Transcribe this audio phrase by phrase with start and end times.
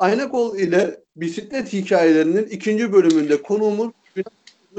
[0.00, 3.92] Aynakol ile bisiklet hikayelerinin ikinci bölümünde konuğumuz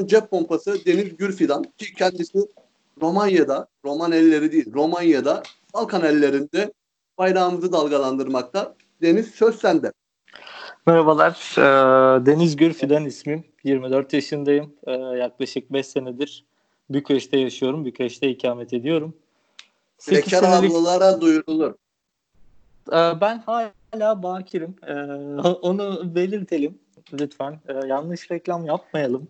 [0.05, 2.39] cep pompası Deniz Gürfidan ki kendisi
[3.01, 6.73] Romanya'da, Roman elleri değil, Romanya'da Balkan ellerinde
[7.17, 8.75] bayrağımızı dalgalandırmakta.
[9.01, 9.91] Deniz söz sende.
[10.87, 13.43] Merhabalar, ee, Deniz Gürfidan ismim.
[13.63, 14.73] 24 yaşındayım.
[14.87, 16.45] Ee, yaklaşık 5 senedir
[16.89, 17.85] Bükreş'te yaşıyorum.
[17.85, 19.13] Bükreş'te ikamet ediyorum.
[20.11, 20.71] Bekar senelik...
[20.71, 21.73] ablalara duyurulur.
[22.91, 24.75] Ee, ben hala bakirim.
[25.61, 26.79] Onu belirtelim
[27.13, 27.59] lütfen.
[27.87, 29.27] Yanlış reklam yapmayalım.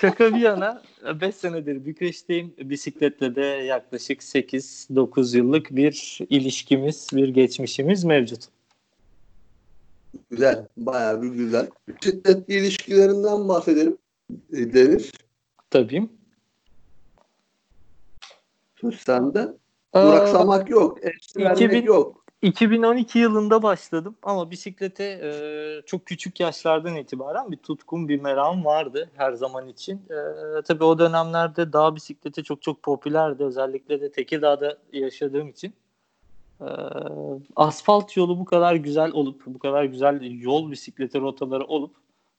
[0.00, 0.82] Şaka bir yana
[1.20, 2.54] 5 senedir Bükreş'teyim.
[2.58, 8.44] Bisikletle de yaklaşık 8-9 yıllık bir ilişkimiz, bir geçmişimiz mevcut.
[10.30, 10.66] Güzel.
[10.76, 11.70] Bayağı bir güzel.
[12.04, 13.98] Şiddetli ilişkilerinden bahsedelim.
[14.52, 15.12] E, Deniz.
[15.70, 16.08] Tabii.
[18.80, 19.48] Söz sende.
[19.94, 20.98] Duraksamak yok.
[21.02, 22.21] Eski 2000, yok.
[22.42, 25.30] 2012 yılında başladım ama bisiklete e,
[25.86, 29.96] çok küçük yaşlardan itibaren bir tutkum, bir meram vardı her zaman için.
[30.10, 33.44] E, tabii o dönemlerde dağ bisikleti çok çok popülerdi.
[33.44, 35.74] Özellikle de Tekirdağ'da yaşadığım için.
[36.62, 36.64] Ee,
[37.56, 41.96] asfalt yolu bu kadar güzel olup, bu kadar güzel yol bisikleti rotaları olup,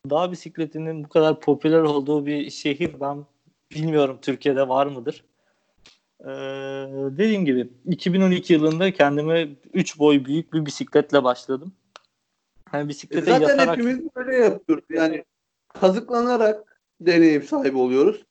[0.10, 3.26] dağ bisikletinin bu kadar popüler olduğu bir şehir ben
[3.72, 5.24] bilmiyorum Türkiye'de var mıdır?
[6.24, 6.28] Ee,
[7.18, 11.74] dediğim gibi 2012 yılında kendime 3 boy büyük bir bisikletle başladım.
[12.74, 13.78] Yani bisiklete e Zaten yatarak...
[13.78, 14.86] hepimiz böyle yapıyoruz.
[14.90, 15.24] Yani
[15.68, 18.26] kazıklanarak deneyim sahibi oluyoruz.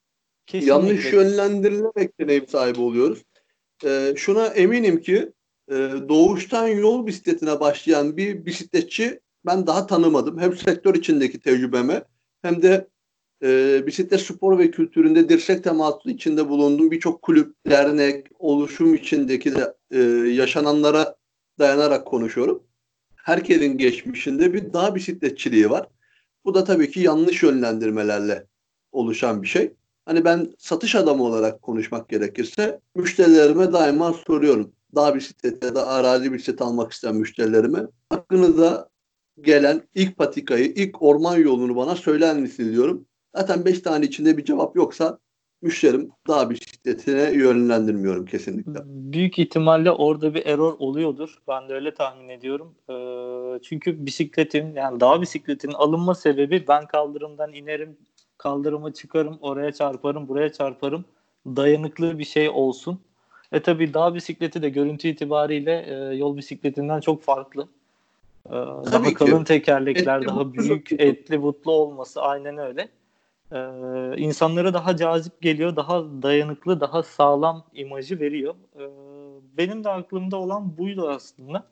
[0.46, 0.72] Kesinlikle.
[0.72, 3.24] Yanlış yönlendirilerek deneyim sahibi oluyoruz.
[3.84, 5.32] Ee, şuna eminim ki
[5.68, 5.74] e,
[6.08, 10.38] doğuştan yol bisikletine başlayan bir bisikletçi ben daha tanımadım.
[10.38, 12.04] Hem sektör içindeki tecrübeme
[12.42, 12.88] hem de
[13.42, 19.74] e, bisiklet spor ve kültüründe dirsek teması içinde bulunduğum birçok kulüp, dernek, oluşum içindeki de
[19.90, 21.16] e, yaşananlara
[21.58, 22.62] dayanarak konuşuyorum.
[23.16, 25.88] Herkesin geçmişinde bir dağ bisikletçiliği var.
[26.44, 28.46] Bu da tabii ki yanlış yönlendirmelerle
[28.92, 29.74] oluşan bir şey.
[30.06, 36.32] Hani ben satış adamı olarak konuşmak gerekirse müşterilerime daima soruyorum dağ bisikleti ya da arazi
[36.32, 38.88] bisiklet almak isteyen müşterilerime hakkınızda
[39.40, 43.06] gelen ilk patikayı, ilk orman yolunu bana söyler misiniz diyorum.
[43.34, 45.18] Zaten 5 tane içinde bir cevap yoksa
[45.62, 48.80] müşterim dağ bisikletine yönlendirmiyorum kesinlikle.
[48.84, 51.38] Büyük ihtimalle orada bir error oluyordur.
[51.48, 52.74] Ben de öyle tahmin ediyorum.
[52.90, 57.96] Ee, çünkü bisikletin yani dağ bisikletinin alınma sebebi ben kaldırımdan inerim,
[58.38, 61.04] kaldırıma çıkarım, oraya çarparım, buraya çarparım.
[61.46, 63.00] Dayanıklı bir şey olsun.
[63.52, 67.68] E tabi dağ bisikleti de görüntü itibariyle e, yol bisikletinden çok farklı.
[68.46, 68.52] E,
[68.92, 69.14] daha ki.
[69.14, 72.88] kalın tekerlekler, etli daha büyük, etli butlu olması aynen öyle.
[73.52, 73.58] E,
[74.16, 78.54] insanlara daha cazip geliyor, daha dayanıklı, daha sağlam imajı veriyor.
[78.76, 78.82] E,
[79.58, 81.66] benim de aklımda olan buydu aslında.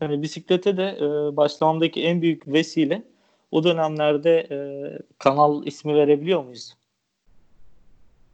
[0.00, 3.02] Yani bisiklete de e, başlamamdaki en büyük vesile
[3.50, 4.56] o dönemlerde e,
[5.18, 6.76] kanal ismi verebiliyor muyuz?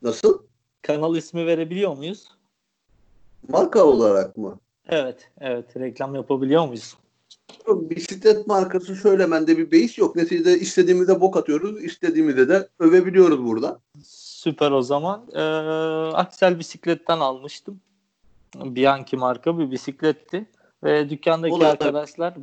[0.03, 0.42] Nasıl?
[0.82, 2.28] Kanal ismi verebiliyor muyuz?
[3.48, 4.59] Marka olarak mı?
[4.88, 5.76] Evet, evet.
[5.76, 6.97] Reklam yapabiliyor muyuz?
[7.66, 10.16] Bisiklet markası söylemende bir beis yok.
[10.16, 13.81] Neticede istediğimizde bok atıyoruz, istediğimizde de övebiliyoruz burada.
[14.04, 15.26] Süper o zaman.
[15.34, 15.41] Ee,
[16.14, 17.81] Aksel bisikletten almıştım.
[18.54, 20.47] Bianchi marka bir bisikletti.
[20.84, 22.34] Ve dükkandaki Olur, arkadaşlar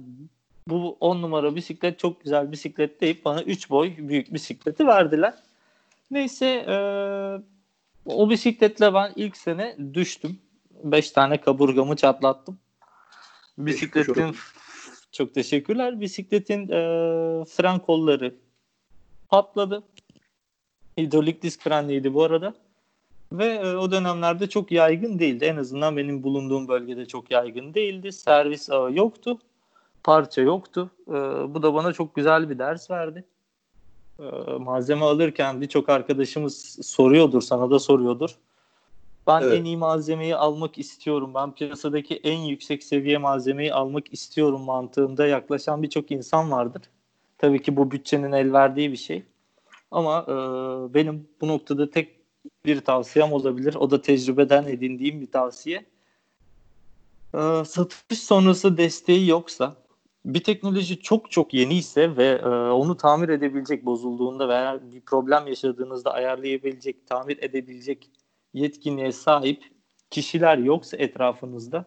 [0.68, 5.34] bu 10 numara bisiklet çok güzel bisiklet deyip bana 3 boy büyük bisikleti verdiler.
[6.12, 6.76] Neyse e,
[8.06, 10.40] o bisikletle ben ilk sene düştüm.
[10.84, 12.60] 5 tane kaburgamı çatlattım.
[13.58, 14.36] Bisikletin
[15.16, 16.02] çok teşekkürler.
[16.02, 16.80] Bisikletin e,
[17.46, 18.36] fren kolları
[19.30, 19.84] patladı.
[20.98, 22.54] Hidrolik disk frenliydi bu arada.
[23.32, 25.46] Ve e, o dönemlerde çok yaygın değildi.
[25.46, 28.12] En azından benim bulunduğum bölgede çok yaygın değildi.
[28.12, 29.40] Servis ağı yoktu.
[30.04, 30.90] Parça yoktu.
[31.08, 31.14] E,
[31.54, 33.24] bu da bana çok güzel bir ders verdi.
[34.20, 34.24] E,
[34.60, 38.36] malzeme alırken birçok arkadaşımız soruyordur, sana da soruyordur.
[39.28, 39.60] Ben evet.
[39.60, 41.32] en iyi malzemeyi almak istiyorum.
[41.36, 46.82] Ben piyasadaki en yüksek seviye malzemeyi almak istiyorum mantığında yaklaşan birçok insan vardır.
[47.38, 49.24] Tabii ki bu bütçenin el verdiği bir şey.
[49.92, 50.34] Ama e,
[50.94, 52.16] benim bu noktada tek
[52.66, 53.76] bir tavsiyem olabilir.
[53.76, 55.86] O da tecrübeden edindiğim bir tavsiye.
[57.34, 59.76] E, satış sonrası desteği yoksa
[60.26, 65.48] bir teknoloji çok çok yeni ise ve e, onu tamir edebilecek bozulduğunda veya bir problem
[65.48, 68.10] yaşadığınızda ayarlayabilecek, tamir edebilecek
[68.56, 69.64] yetkinliğe sahip
[70.10, 71.86] kişiler yoksa etrafınızda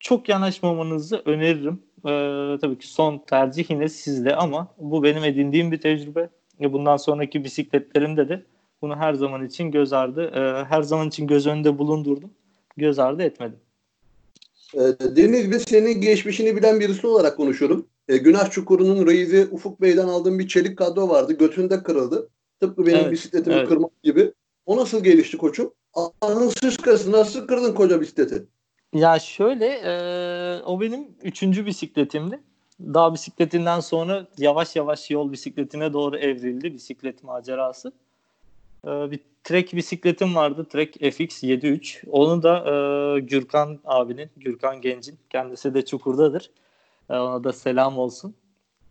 [0.00, 1.82] çok yanaşmamanızı öneririm.
[2.04, 6.28] Ee, tabii ki son tercih yine sizde ama bu benim edindiğim bir tecrübe.
[6.60, 8.42] Bundan sonraki bisikletlerimde de
[8.82, 12.30] bunu her zaman için göz ardı, e, her zaman için göz önünde bulundurdum.
[12.76, 13.58] Göz ardı etmedim.
[14.74, 14.80] E,
[15.16, 17.86] Deniz ve senin geçmişini bilen birisi olarak konuşuyorum.
[18.08, 21.32] E, Günah Çukuru'nun reisi Ufuk Bey'den aldığım bir çelik kadro vardı.
[21.32, 22.28] Götünde kırıldı.
[22.60, 23.68] Tıpkı benim Evet, bisikletimi evet.
[23.68, 24.32] kırmak gibi.
[24.66, 25.72] O nasıl gelişti koçum?
[26.20, 28.46] Anın sıçkası nasıl kırdın koca bisikleti?
[28.94, 29.92] Ya şöyle e,
[30.62, 32.40] o benim üçüncü bisikletimdi.
[32.80, 37.92] Dağ bisikletinden sonra yavaş yavaş yol bisikletine doğru evrildi bisiklet macerası.
[38.86, 40.66] E, bir trek bisikletim vardı.
[40.70, 42.02] Trek FX 73.
[42.10, 46.50] Onu da e, Gürkan abinin, Gürkan Genc'in kendisi de Çukur'dadır.
[47.10, 48.34] E, ona da selam olsun.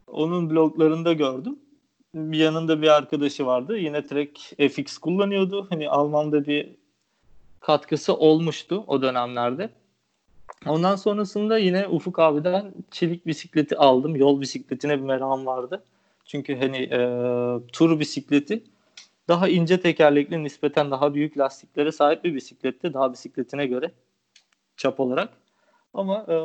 [0.08, 1.60] Onun bloglarında gördüm.
[2.14, 3.78] Bir yanında bir arkadaşı vardı.
[3.78, 5.68] Yine Trek FX kullanıyordu.
[5.70, 6.76] Hani Alman'da bir
[7.60, 9.70] katkısı olmuştu o dönemlerde.
[10.68, 14.16] Ondan sonrasında yine Ufuk abiden çelik bisikleti aldım.
[14.16, 15.84] Yol bisikletine bir merakım vardı.
[16.26, 17.00] Çünkü hani e,
[17.74, 18.64] tur bisikleti
[19.28, 22.94] daha ince tekerlekli nispeten daha büyük lastiklere sahip bir bisikletti.
[22.94, 23.92] Daha bisikletine göre
[24.78, 25.30] çap olarak.
[25.94, 26.36] Ama e,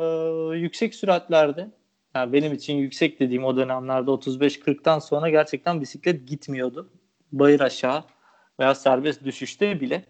[0.57, 1.69] yüksek süratlerde
[2.17, 6.89] yani benim için yüksek dediğim o dönemlerde 35-40'tan sonra gerçekten bisiklet gitmiyordu.
[7.31, 8.03] Bayır aşağı
[8.59, 10.05] veya serbest düşüşte bile.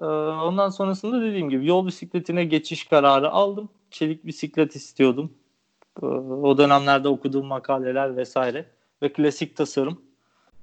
[0.00, 3.68] Ee, Ondan sonrasında dediğim gibi yol bisikletine geçiş kararı aldım.
[3.90, 5.32] Çelik bisiklet istiyordum.
[6.02, 8.66] Ee, O dönemlerde okuduğum makaleler vesaire
[9.02, 10.00] ve klasik tasarım.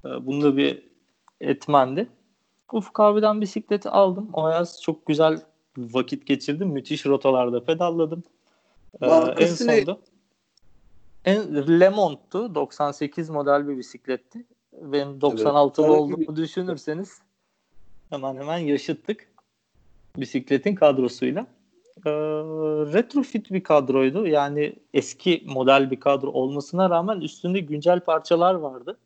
[0.04, 0.88] Ee, Bunda bir
[1.40, 2.08] etmendi.
[2.72, 4.30] Ufuk abiden bisikleti aldım.
[4.32, 5.40] O yaz çok güzel
[5.76, 6.68] vakit geçirdim.
[6.68, 8.22] Müthiş rotalarda pedalladım.
[9.02, 9.86] Ee, en Markası ne?
[11.28, 12.54] En Le Monde'tu.
[12.54, 14.46] 98 model bir bisikletti.
[14.72, 15.98] Benim 96'lı Evet.
[15.98, 17.18] olduğumu düşünürseniz
[18.10, 19.28] hemen hemen yaşıttık
[20.16, 21.46] bisikletin kadrosuyla.
[22.06, 22.10] Ee,
[22.92, 24.26] retrofit bir kadroydu.
[24.26, 28.98] Yani eski model bir kadro olmasına rağmen üstünde güncel parçalar vardı.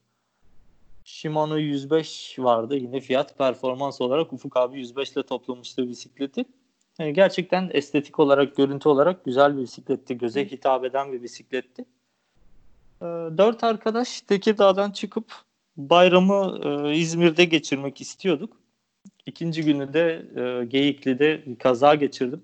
[1.05, 2.77] Shimano 105 vardı.
[2.77, 6.45] Yine fiyat performans olarak Ufuk abi 105 ile toplamıştı bisikleti.
[6.99, 10.19] Yani gerçekten estetik olarak, görüntü olarak güzel bir bisikletti.
[10.19, 11.85] Göze hitap eden bir bisikletti.
[13.03, 15.25] Ee, dört arkadaş Tekirdağ'dan çıkıp
[15.77, 18.57] bayramı e, İzmir'de geçirmek istiyorduk.
[19.27, 22.43] İkinci günü de e, Geyikli'de kaza geçirdim.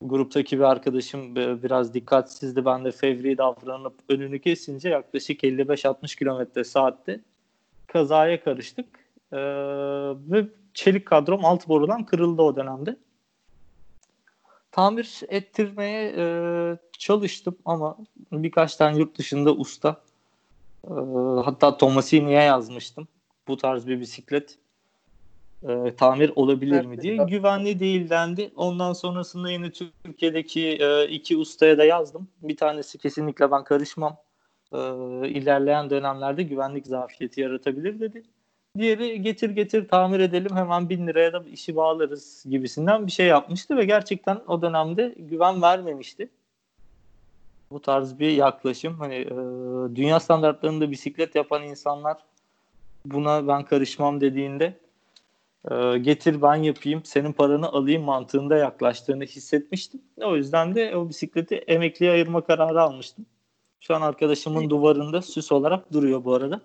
[0.00, 2.64] Gruptaki bir arkadaşım e, biraz dikkatsizdi.
[2.64, 7.20] Ben de fevri davranıp önünü kesince yaklaşık 55-60 kilometre saatte
[7.86, 8.86] kazaya karıştık.
[9.32, 9.38] E,
[10.30, 12.96] ve çelik kadrom alt borudan kırıldı o dönemde.
[14.72, 16.24] Tamir ettirmeye e,
[16.98, 17.96] çalıştım ama
[18.32, 20.00] birkaç tane yurt dışında usta
[20.84, 20.94] e,
[21.44, 23.08] hatta Tomasini'ye yazmıştım.
[23.48, 24.58] Bu tarz bir bisiklet
[25.68, 27.16] e, tamir olabilir mi diye.
[27.16, 28.52] Güvenli değil dendi.
[28.56, 29.70] Ondan sonrasında yine
[30.04, 32.28] Türkiye'deki e, iki ustaya da yazdım.
[32.42, 34.16] Bir tanesi kesinlikle ben karışmam.
[34.72, 34.78] E,
[35.28, 38.22] ilerleyen dönemlerde güvenlik zafiyeti yaratabilir dedi.
[38.78, 43.76] Diğeri getir getir tamir edelim hemen bin liraya da işi bağlarız gibisinden bir şey yapmıştı
[43.76, 46.28] ve gerçekten o dönemde güven vermemişti.
[47.70, 48.98] Bu tarz bir yaklaşım.
[48.98, 49.34] Hani e,
[49.96, 52.16] dünya standartlarında bisiklet yapan insanlar
[53.06, 54.78] buna ben karışmam dediğinde
[55.70, 60.02] e, getir ben yapayım senin paranı alayım mantığında yaklaştığını hissetmiştim.
[60.16, 63.26] O yüzden de o bisikleti emekliye ayırma kararı almıştım.
[63.80, 66.60] Şu an arkadaşımın duvarında süs olarak duruyor bu arada.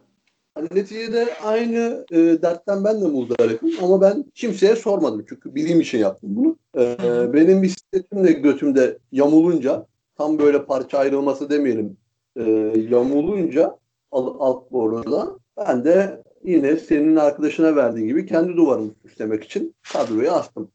[0.62, 6.30] Neticede aynı e, dertten ben de muzdaripim ama ben kimseye sormadım çünkü bildiğim için yaptım
[6.36, 6.58] bunu.
[6.78, 9.86] E, benim bisikletim de götümde yamulunca
[10.18, 11.98] tam böyle parça ayrılması demeyelim
[12.36, 12.44] e,
[12.90, 13.78] yamulunca
[14.12, 20.32] alt, alt boruda ben de yine senin arkadaşına verdiğin gibi kendi duvarımı süslemek için kadroyu
[20.32, 20.72] astım.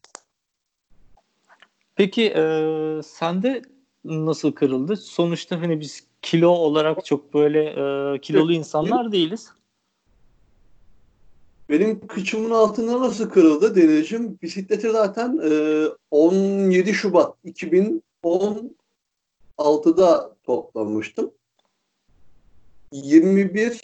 [1.96, 2.44] Peki e,
[3.04, 3.62] sende
[4.04, 4.96] nasıl kırıldı?
[4.96, 9.52] Sonuçta hani biz kilo olarak çok böyle e, kilolu insanlar değiliz.
[11.72, 14.38] Benim kıçımın altında nasıl kırıldı Denizciğim?
[14.42, 21.30] Bisikleti zaten e, 17 Şubat 2016'da toplamıştım.
[22.92, 23.80] 21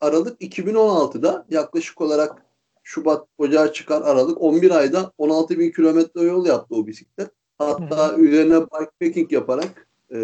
[0.00, 2.42] Aralık 2016'da yaklaşık olarak
[2.82, 7.30] Şubat Ocağı çıkar Aralık 11 ayda 16 bin kilometre yol yaptı o bisiklet.
[7.58, 10.16] Hatta üzerine bikepacking yaparak e,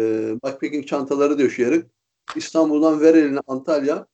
[0.43, 1.85] bikepacking çantaları döşeyerek
[2.35, 4.07] İstanbul'dan Vereline Antalya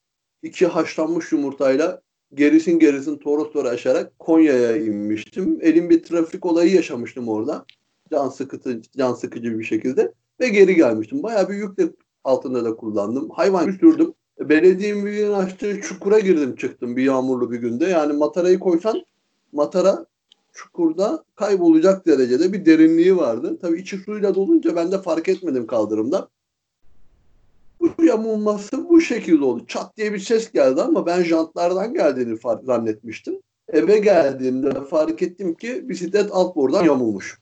[0.43, 2.01] iki haşlanmış yumurtayla
[2.33, 5.59] gerisin gerisin Torosları aşarak Konya'ya inmiştim.
[5.61, 7.65] Elim bir trafik olayı yaşamıştım orada.
[8.11, 10.13] Can sıkıcı, can sıkıcı bir şekilde.
[10.39, 11.23] Ve geri gelmiştim.
[11.23, 11.89] Bayağı bir yükle
[12.23, 13.29] altında da kullandım.
[13.29, 14.13] Hayvan sürdüm.
[14.39, 17.85] Belediyenin açtığı çukura girdim çıktım bir yağmurlu bir günde.
[17.85, 19.05] Yani matarayı koysan
[19.51, 20.05] matara
[20.53, 23.57] çukurda kaybolacak derecede bir derinliği vardı.
[23.61, 26.29] Tabii içi suyla dolunca ben de fark etmedim kaldırımda.
[28.03, 29.65] Yamulması bu şekilde oldu.
[29.67, 33.39] Çat diye bir ses geldi ama ben jantlardan geldiğini zannetmiştim.
[33.69, 37.39] Eve geldiğimde fark ettim ki bisiklet alt bordan yamulmuş.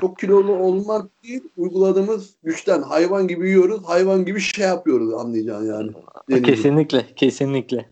[0.00, 5.92] çok kilolu olmak değil, uyguladığımız güçten hayvan gibi yiyoruz, hayvan gibi şey yapıyoruz anlayacaksın yani.
[6.30, 6.42] Denizli.
[6.42, 7.88] Kesinlikle, kesinlikle.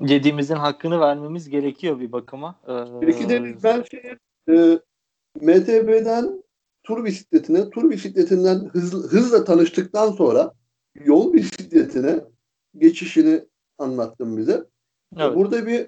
[0.00, 2.60] Yediğimizin hakkını vermemiz gerekiyor bir bakıma.
[2.68, 2.72] Ee...
[3.00, 4.00] Peki Deniz ben şey,
[4.48, 4.78] e,
[5.40, 6.43] MTB'den
[6.84, 10.54] tur bisikletine, tur bisikletinden hız, hızla tanıştıktan sonra
[11.04, 12.20] yol bisikletine
[12.78, 13.44] geçişini
[13.78, 14.64] anlattım bize.
[15.16, 15.36] Evet.
[15.36, 15.86] Burada bir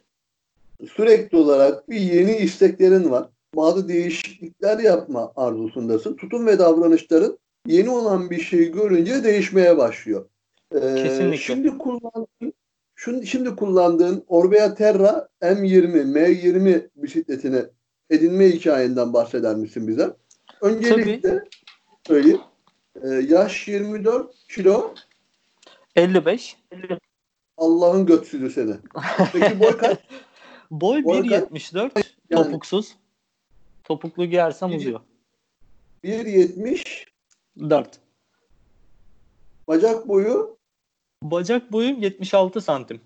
[0.93, 3.29] sürekli olarak bir yeni isteklerin var.
[3.57, 6.17] Bazı değişiklikler yapma arzusundasın.
[6.17, 10.29] Tutum ve davranışların yeni olan bir şeyi görünce değişmeye başlıyor.
[10.75, 11.37] Ee, Kesinlikle.
[11.37, 12.53] Şimdi kullandığın
[12.97, 17.63] şimdi, şimdi kullandığın Orbea Terra M20, M20 bisikletini
[18.11, 20.11] edinme hikayenden bahseder misin bize?
[20.61, 21.49] Öncelikle Tabii.
[22.07, 22.41] söyleyeyim.
[23.03, 24.95] Ee, yaş 24 kilo
[25.97, 26.57] 55.
[27.57, 28.75] Allah'ın götsüzü seni.
[29.33, 29.99] Peki boy kaç?
[30.71, 32.97] boy, boy 1.74 yani, topuksuz.
[33.85, 35.01] Topuklu giyersem uzuyor.
[36.05, 37.07] 1.70
[37.71, 38.01] 4.
[39.69, 40.57] Bacak boyu?
[41.23, 43.01] Bacak boyum 76 santim.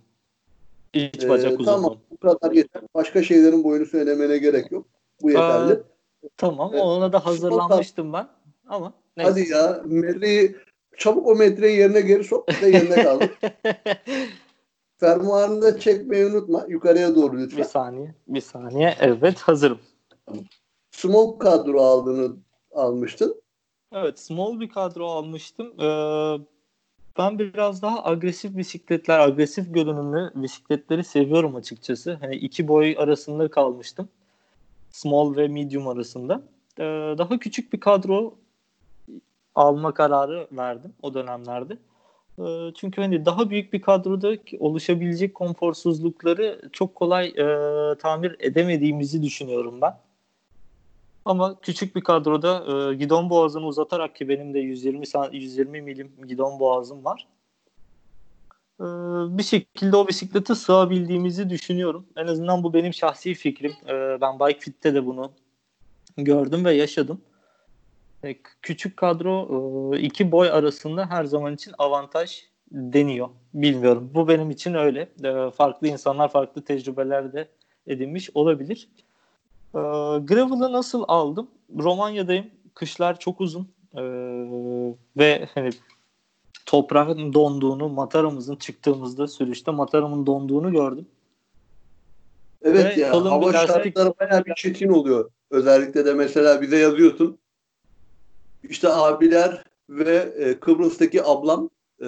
[0.94, 1.64] İç bacak ee, uzunluğu.
[1.64, 2.82] Tamam bu kadar yeter.
[2.94, 4.86] Başka şeylerin boyunu söylemene gerek yok.
[5.22, 5.72] Bu yeterli.
[5.72, 5.82] Ee,
[6.36, 6.82] tamam evet.
[6.82, 8.28] ona da hazırlanmıştım ben.
[8.68, 9.30] Ama neyse.
[9.30, 10.56] Hadi ya metreyi
[10.96, 13.30] çabuk o metreyi yerine geri sok da yerine kaldı.
[15.00, 16.66] Fermuarını da çekmeyi unutma.
[16.68, 17.58] Yukarıya doğru lütfen.
[17.58, 18.14] Bir saniye.
[18.28, 18.94] Bir saniye.
[19.00, 19.78] Evet hazırım.
[20.90, 22.36] Small kadro aldığını
[22.74, 23.42] almıştın.
[23.92, 25.80] Evet small bir kadro almıştım.
[25.80, 26.38] Ee,
[27.18, 32.18] ben biraz daha agresif bisikletler, agresif görünümlü bisikletleri seviyorum açıkçası.
[32.20, 34.08] Hani iki boy arasında kalmıştım.
[34.90, 36.42] Small ve medium arasında.
[36.78, 38.34] Ee, daha küçük bir kadro
[39.54, 41.76] alma kararı verdim o dönemlerde.
[42.38, 47.44] Ee, çünkü hani daha büyük bir kadroda oluşabilecek konforsuzlukları çok kolay e,
[47.98, 49.98] tamir edemediğimizi düşünüyorum ben.
[51.24, 56.60] Ama küçük bir kadroda e, gidon boğazını uzatarak ki benim de 120 120 milim gidon
[56.60, 57.26] boğazım var.
[58.80, 58.84] E,
[59.38, 62.06] bir şekilde o bisiklete sığabildiğimizi düşünüyorum.
[62.16, 63.72] En azından bu benim şahsi fikrim.
[63.88, 65.32] E, ben Bike Fit'te de bunu
[66.16, 67.20] gördüm ve yaşadım.
[68.24, 73.28] E, küçük kadro e, iki boy arasında her zaman için avantaj deniyor.
[73.54, 74.10] Bilmiyorum.
[74.14, 75.08] Bu benim için öyle.
[75.24, 77.48] E, farklı insanlar farklı tecrübeler de
[77.86, 78.88] edinmiş olabilir.
[80.22, 81.50] Gravel'ı nasıl aldım?
[81.78, 82.46] Romanya'dayım.
[82.74, 83.68] Kışlar çok uzun.
[85.16, 85.70] Ve hani
[86.66, 91.06] toprağın donduğunu, mataramızın çıktığımızda sürüşte mataramın donduğunu gördüm.
[92.62, 95.30] Evet Ve ya hava şartları bayağı bir çetin oluyor.
[95.50, 97.38] Özellikle de mesela bize yazıyorsun
[98.62, 102.06] işte abiler ve e, Kıbrıs'taki ablam e,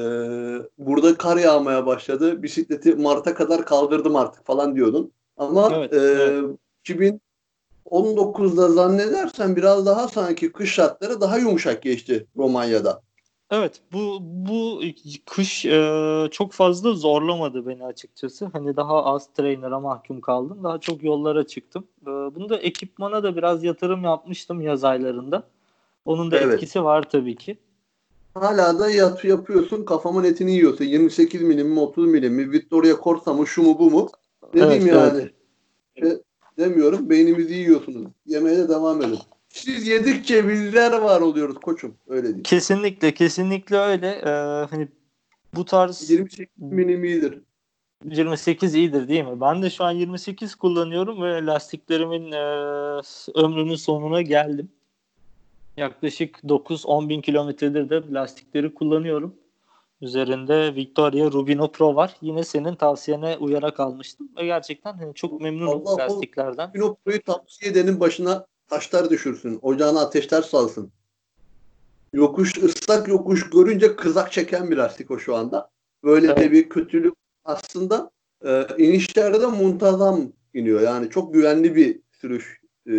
[0.78, 2.42] burada kar yağmaya başladı.
[2.42, 5.12] Bisikleti Mart'a kadar kaldırdım artık falan diyordun.
[5.36, 6.44] Ama evet, e, evet.
[7.90, 13.02] 2019'da zannedersen biraz daha sanki kış şartları daha yumuşak geçti Romanya'da.
[13.52, 14.82] Evet bu bu
[15.26, 18.50] kış e, çok fazla zorlamadı beni açıkçası.
[18.52, 20.64] Hani daha az trainer'a mahkum kaldım.
[20.64, 21.84] Daha çok yollara çıktım.
[22.02, 25.42] E, bunda ekipmana da biraz yatırım yapmıştım yaz aylarında.
[26.04, 26.54] Onun da evet.
[26.54, 27.58] etkisi var tabii ki.
[28.34, 30.84] Hala da yat yapıyorsun kafamın etini yiyorsun.
[30.84, 34.08] 28 milim mi 30 milim mi Victoria Corsa mı şu mu bu mu?
[34.54, 35.30] Ne evet, diyeyim yani?
[35.96, 36.20] Evet.
[36.58, 38.06] E, demiyorum beynimizi yiyorsunuz.
[38.26, 39.18] Yemeye de devam edin.
[39.52, 41.94] Siz yedikçe bizler var oluyoruz koçum.
[42.08, 42.44] Öyle değil.
[42.44, 44.08] Kesinlikle kesinlikle öyle.
[44.08, 44.30] Ee,
[44.70, 44.88] hani
[45.54, 47.38] bu tarz 28 milim iyidir.
[48.04, 49.40] 28 iyidir değil mi?
[49.40, 52.42] Ben de şu an 28 kullanıyorum ve lastiklerimin e,
[53.34, 54.68] ömrünün sonuna geldim.
[55.76, 59.34] Yaklaşık 9-10 bin kilometredir de lastikleri kullanıyorum.
[60.00, 62.16] Üzerinde Victoria Rubino Pro var.
[62.22, 64.28] Yine senin tavsiyene uyarak almıştım.
[64.36, 66.70] Ve gerçekten hani çok memnunum Allah lastiklerden.
[66.70, 69.58] Rubino Pro'yu tavsiye edenin başına taşlar düşürsün.
[69.62, 70.92] Ocağına ateşler salsın.
[72.12, 75.70] Yokuş, ıslak yokuş görünce kızak çeken bir lastik o şu anda.
[76.04, 76.38] Böyle evet.
[76.38, 77.14] de bir kötülük
[77.44, 78.10] aslında
[78.44, 80.80] e, inişlerde de muntazam iniyor.
[80.80, 82.94] Yani çok güvenli bir sürüş e,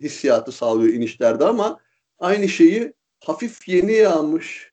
[0.00, 1.80] hissiyatı sağlıyor inişlerde ama
[2.18, 2.92] aynı şeyi
[3.24, 4.72] hafif yeni yağmış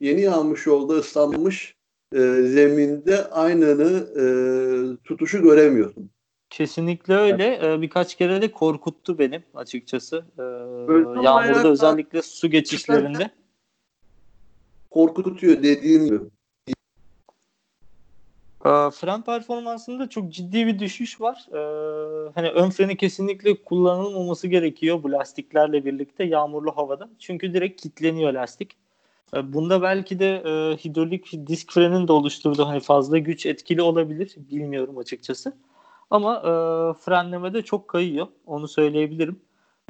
[0.00, 1.76] yeni yağmış yolda ıslanmış
[2.12, 4.24] e, zeminde aynını e,
[5.04, 6.10] tutuşu göremiyorsun.
[6.50, 7.60] Kesinlikle öyle.
[7.62, 10.24] Ee, birkaç kere de korkuttu benim açıkçası.
[10.38, 10.42] Ee,
[11.22, 13.30] yağmurda özellikle su geçişlerinde.
[14.90, 16.18] Korkutuyor dediğin gibi.
[18.66, 21.46] Ee, fren performansında çok ciddi bir düşüş var.
[21.52, 27.08] Ee, hani ön freni kesinlikle kullanılmaması gerekiyor bu lastiklerle birlikte yağmurlu havada.
[27.18, 28.76] Çünkü direkt kilitleniyor lastik.
[29.36, 34.34] Ee, bunda belki de e, hidrolik disk frenin de oluşturduğu hani fazla güç etkili olabilir.
[34.36, 35.52] Bilmiyorum açıkçası.
[36.10, 36.52] Ama e,
[37.00, 38.26] frenlemede çok kayıyor.
[38.46, 39.40] Onu söyleyebilirim.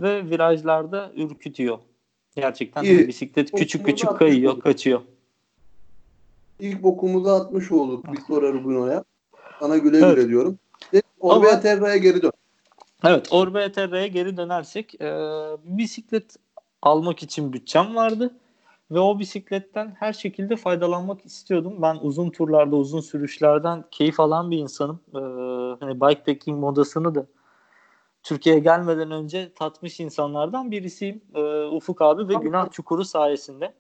[0.03, 1.79] ve virajlarda ürkütüyor.
[2.37, 3.09] Gerçekten İyi.
[3.09, 4.63] bisiklet küçük küçük kayıyor, olduk.
[4.63, 5.01] kaçıyor.
[6.61, 9.05] İlk bokumuzu atmış olduk Victor Rubino'ya.
[9.61, 10.17] Sana güle evet.
[10.17, 10.59] güle diyorum.
[11.21, 12.33] Orbea Terra'ya geri dön.
[13.05, 15.11] Evet, Orbea Terra'ya geri dönersek e,
[15.65, 16.37] bisiklet
[16.83, 18.35] almak için bütçem vardı
[18.91, 21.83] ve o bisikletten her şekilde faydalanmak istiyordum.
[21.83, 25.01] Ben uzun turlarda, uzun sürüşlerden keyif alan bir insanım.
[25.15, 25.19] Ee,
[25.81, 27.27] hani bikepacking modasını da
[28.23, 31.21] Türkiye'ye gelmeden önce tatmış insanlardan birisiyim.
[31.35, 33.75] Ee, Ufuk abi ve Günah Çukuru sayesinde.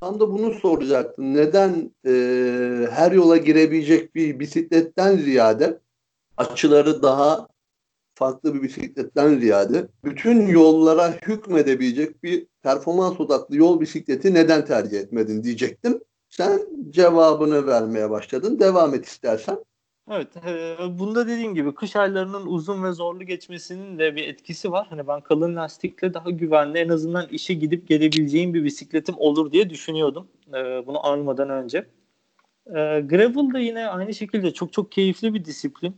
[0.00, 1.34] Tam da bunu soracaktım.
[1.34, 2.12] Neden e,
[2.90, 5.80] her yola girebilecek bir bisikletten ziyade
[6.36, 7.48] açıları daha
[8.18, 15.44] farklı bir bisikletten ziyade bütün yollara hükmedebilecek bir performans odaklı yol bisikleti neden tercih etmedin
[15.44, 16.00] diyecektim.
[16.28, 16.60] Sen
[16.90, 18.58] cevabını vermeye başladın.
[18.58, 19.58] Devam et istersen.
[20.10, 24.86] Evet, e, bunda dediğim gibi kış aylarının uzun ve zorlu geçmesinin de bir etkisi var.
[24.90, 29.70] Hani ben kalın lastikle daha güvenli en azından işe gidip gelebileceğim bir bisikletim olur diye
[29.70, 30.28] düşünüyordum.
[30.48, 31.78] E, bunu almadan önce.
[32.66, 35.96] E, gravel da yine aynı şekilde çok çok keyifli bir disiplin.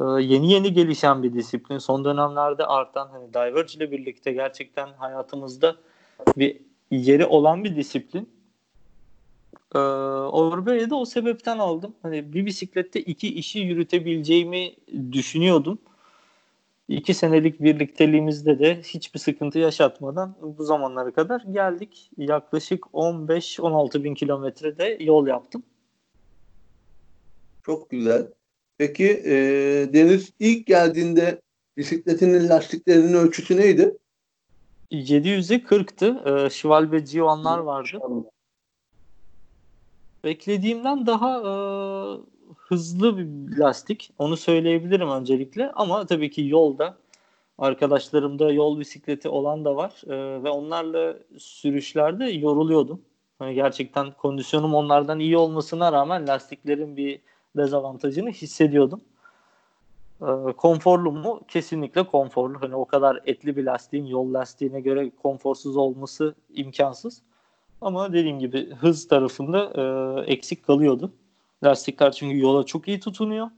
[0.00, 1.78] E, yeni yeni gelişen bir disiplin.
[1.78, 5.76] Son dönemlerde artan hani Diverge ile birlikte gerçekten hayatımızda
[6.36, 8.28] bir yeri olan bir disiplin.
[9.74, 11.94] Ee, Orbe'yi de o sebepten aldım.
[12.02, 14.74] Hani bir bisiklette iki işi yürütebileceğimi
[15.12, 15.78] düşünüyordum.
[16.88, 22.10] İki senelik birlikteliğimizde de hiçbir sıkıntı yaşatmadan bu zamanlara kadar geldik.
[22.16, 25.62] Yaklaşık 15-16 bin kilometrede yol yaptım.
[27.62, 28.26] Çok güzel.
[28.80, 29.34] Peki e,
[29.92, 31.40] Deniz ilk geldiğinde
[31.76, 33.98] bisikletinin lastiklerinin ölçüsü neydi?
[34.92, 36.22] 700'e 40'tı.
[36.46, 37.98] E, Şival ve Gio'nlar vardı.
[40.24, 41.52] Beklediğimden daha e,
[42.56, 44.12] hızlı bir lastik.
[44.18, 45.70] Onu söyleyebilirim öncelikle.
[45.70, 46.96] Ama tabii ki yolda
[47.58, 53.02] arkadaşlarımda yol bisikleti olan da var e, ve onlarla sürüşlerde yoruluyordum.
[53.40, 57.20] Yani gerçekten kondisyonum onlardan iyi olmasına rağmen lastiklerin bir
[57.56, 59.00] dezavantajını hissediyordum.
[60.22, 61.40] E, konforlu mu?
[61.48, 62.62] Kesinlikle konforlu.
[62.62, 67.22] Hani o kadar etli bir lastiğin yol lastiğine göre konforsuz olması imkansız.
[67.80, 69.72] Ama dediğim gibi hız tarafında
[70.26, 71.12] e, eksik kalıyordu.
[71.64, 73.50] Lastikler çünkü yola çok iyi tutunuyor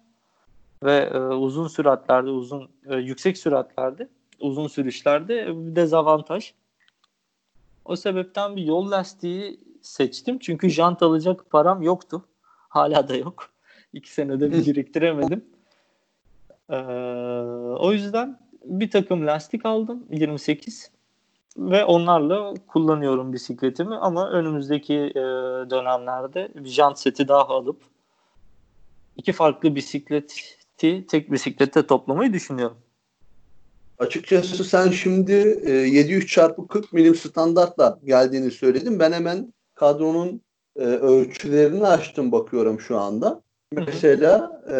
[0.82, 4.08] ve e, uzun süratlerde, uzun e, yüksek süratlerde,
[4.40, 6.54] uzun sürüşlerde bir dezavantaj.
[7.84, 12.24] O sebepten bir yol lastiği seçtim çünkü jant alacak param yoktu.
[12.68, 13.50] Hala da yok.
[13.92, 15.44] İki senede bir biriktiremedim.
[16.70, 16.76] Ee,
[17.78, 20.90] o yüzden bir takım lastik aldım 28
[21.56, 25.22] ve onlarla kullanıyorum bisikletimi ama önümüzdeki e,
[25.70, 27.82] dönemlerde bir jant seti daha alıp
[29.16, 32.76] iki farklı bisikleti tek bisiklette toplamayı düşünüyorum.
[33.98, 38.98] Açıkçası sen şimdi e, 700 çarpı 40 milim standartla geldiğini söyledin.
[38.98, 40.40] Ben hemen kadronun
[40.76, 43.42] e, ölçülerini açtım bakıyorum şu anda.
[43.86, 44.78] Mesela e,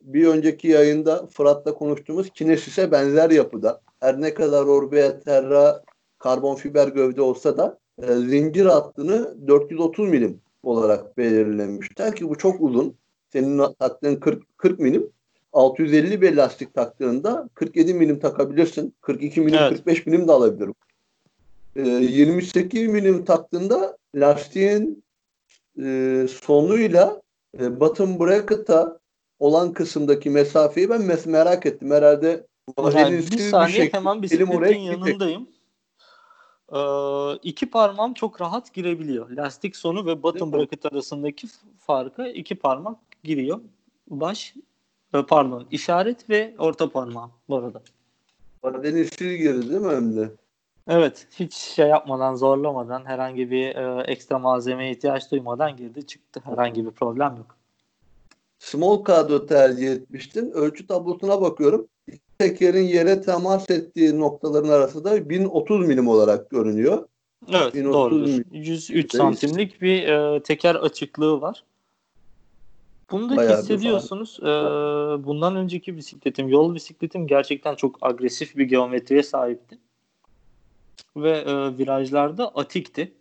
[0.00, 5.82] bir önceki yayında Fırat'la konuştuğumuz Kinesis'e benzer yapıda her ne kadar Orbea Terra
[6.18, 12.60] karbon fiber gövde olsa da e, zincir hattını 430 milim olarak belirlemişler ki bu çok
[12.60, 12.94] uzun.
[13.32, 15.10] Senin taktığın 40, 40 milim.
[15.52, 18.94] 650 bir lastik taktığında 47 milim takabilirsin.
[19.00, 19.70] 42 milim, evet.
[19.70, 20.74] 45 milim de alabilirim.
[21.76, 25.04] E, 28 milim taktığında lastiğin
[25.82, 27.22] e, sonuyla
[27.58, 28.98] e, bottom bracket'a
[29.38, 31.90] olan kısımdaki mesafeyi ben mes- merak ettim.
[31.90, 32.46] Herhalde
[32.94, 35.48] yani bir saniye bir hemen bisikletin yanındayım.
[36.72, 36.78] Ee,
[37.42, 39.30] iki parmağım çok rahat girebiliyor.
[39.30, 43.60] Lastik sonu ve bottom bracket arasındaki farkı iki parmak giriyor.
[44.08, 44.54] Baş
[45.14, 47.82] e, pardon işaret ve orta parmağım bu arada.
[48.82, 50.30] Denizsiz girdi değil mi Emre?
[50.90, 51.26] Evet.
[51.38, 56.40] Hiç şey yapmadan, zorlamadan, herhangi bir e, ekstra malzemeye ihtiyaç duymadan girdi çıktı.
[56.44, 57.56] Herhangi bir problem yok.
[58.58, 60.50] Small kadro tercih etmiştin.
[60.50, 61.88] Ölçü tablosuna bakıyorum.
[62.38, 67.08] tekerin yere temas ettiği noktaların arası da 1030 milim olarak görünüyor.
[67.48, 68.28] Evet doğru.
[68.52, 71.64] 103 santimlik bir e, teker açıklığı var.
[73.10, 74.38] Bunu da Bayağı hissediyorsunuz.
[74.42, 74.46] Ee,
[75.24, 79.78] bundan önceki bisikletim, yol bisikletim gerçekten çok agresif bir geometriye sahipti
[81.16, 83.14] ve e, virajlarda atikti.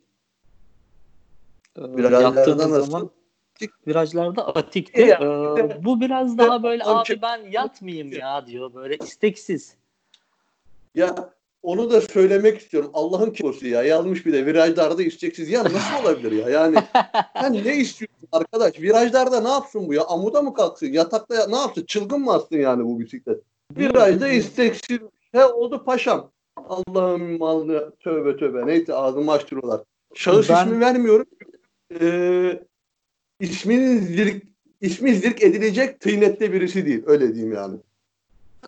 [1.78, 2.86] E, Virajlarda nasıl?
[2.86, 3.10] Zaman,
[3.88, 5.02] virajlarda atikti.
[5.02, 5.19] Ya,
[5.58, 9.75] ee, bu biraz daha böyle abi ben yatmayayım ya diyor böyle isteksiz.
[10.95, 12.91] Ya onu da söylemek istiyorum.
[12.93, 13.84] Allah'ın kilosu ya.
[13.84, 15.49] Yazmış bir de virajlarda isteksiz.
[15.49, 16.49] Ya nasıl olabilir ya?
[16.49, 16.78] Yani
[17.41, 18.80] sen ne istiyorsun arkadaş?
[18.80, 20.04] Virajlarda ne yapsın bu ya?
[20.04, 20.88] Amuda mı kalksın?
[20.88, 21.86] Yatakta ne yapsın?
[21.86, 23.39] Çılgın mı atsın yani bu bisiklet?
[23.78, 24.99] Virajda isteksiz
[25.32, 26.32] He oldu paşam.
[26.70, 28.68] Allah'ım malını tövbe tövbe.
[28.68, 29.82] Neyse ağzımı açtırıyorlar.
[30.14, 30.66] Şahıs ben...
[30.66, 31.26] ismi vermiyorum.
[32.02, 32.64] Ee,
[33.40, 34.44] isminin zirk,
[34.82, 37.04] ismi zirk edilecek tıynette birisi değil.
[37.06, 37.78] Öyle diyeyim yani.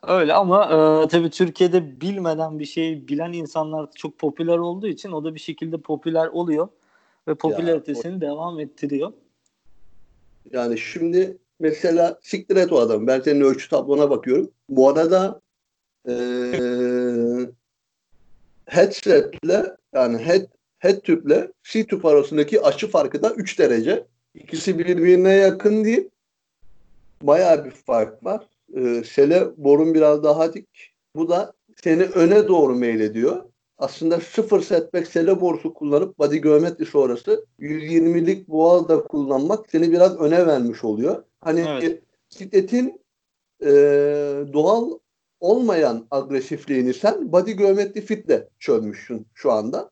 [0.08, 5.24] Öyle ama e, tabii Türkiye'de bilmeden bir şey bilen insanlar çok popüler olduğu için o
[5.24, 6.68] da bir şekilde popüler oluyor
[7.28, 9.14] ve popülaritesini ya, devam ettiriyor.
[10.52, 13.08] Yani şimdi mesela siktir et o adam.
[13.08, 14.52] Ben senin ölçü tablona bakıyorum.
[14.70, 15.42] Bu arada
[16.08, 16.14] e,
[18.71, 20.45] headsetle yani head,
[20.79, 24.07] head tüple C tüp arasındaki açı farkı da 3 derece.
[24.36, 26.10] İkisi birbirine yakın değil.
[27.21, 28.47] Bayağı bir fark var.
[28.75, 30.93] E, sele borun biraz daha dik.
[31.15, 31.53] Bu da
[31.84, 33.43] seni öne doğru meylediyor.
[33.77, 40.19] Aslında sıfır setback sele borusu kullanıp body geometri sonrası 120'lik boğa da kullanmak seni biraz
[40.19, 41.23] öne vermiş oluyor.
[41.41, 42.01] Hani evet.
[42.31, 43.01] bisikletin
[43.62, 43.69] e,
[44.53, 44.91] doğal
[45.41, 49.89] olmayan agresifliğini sen body geometri fitle çözmüşsün şu anda.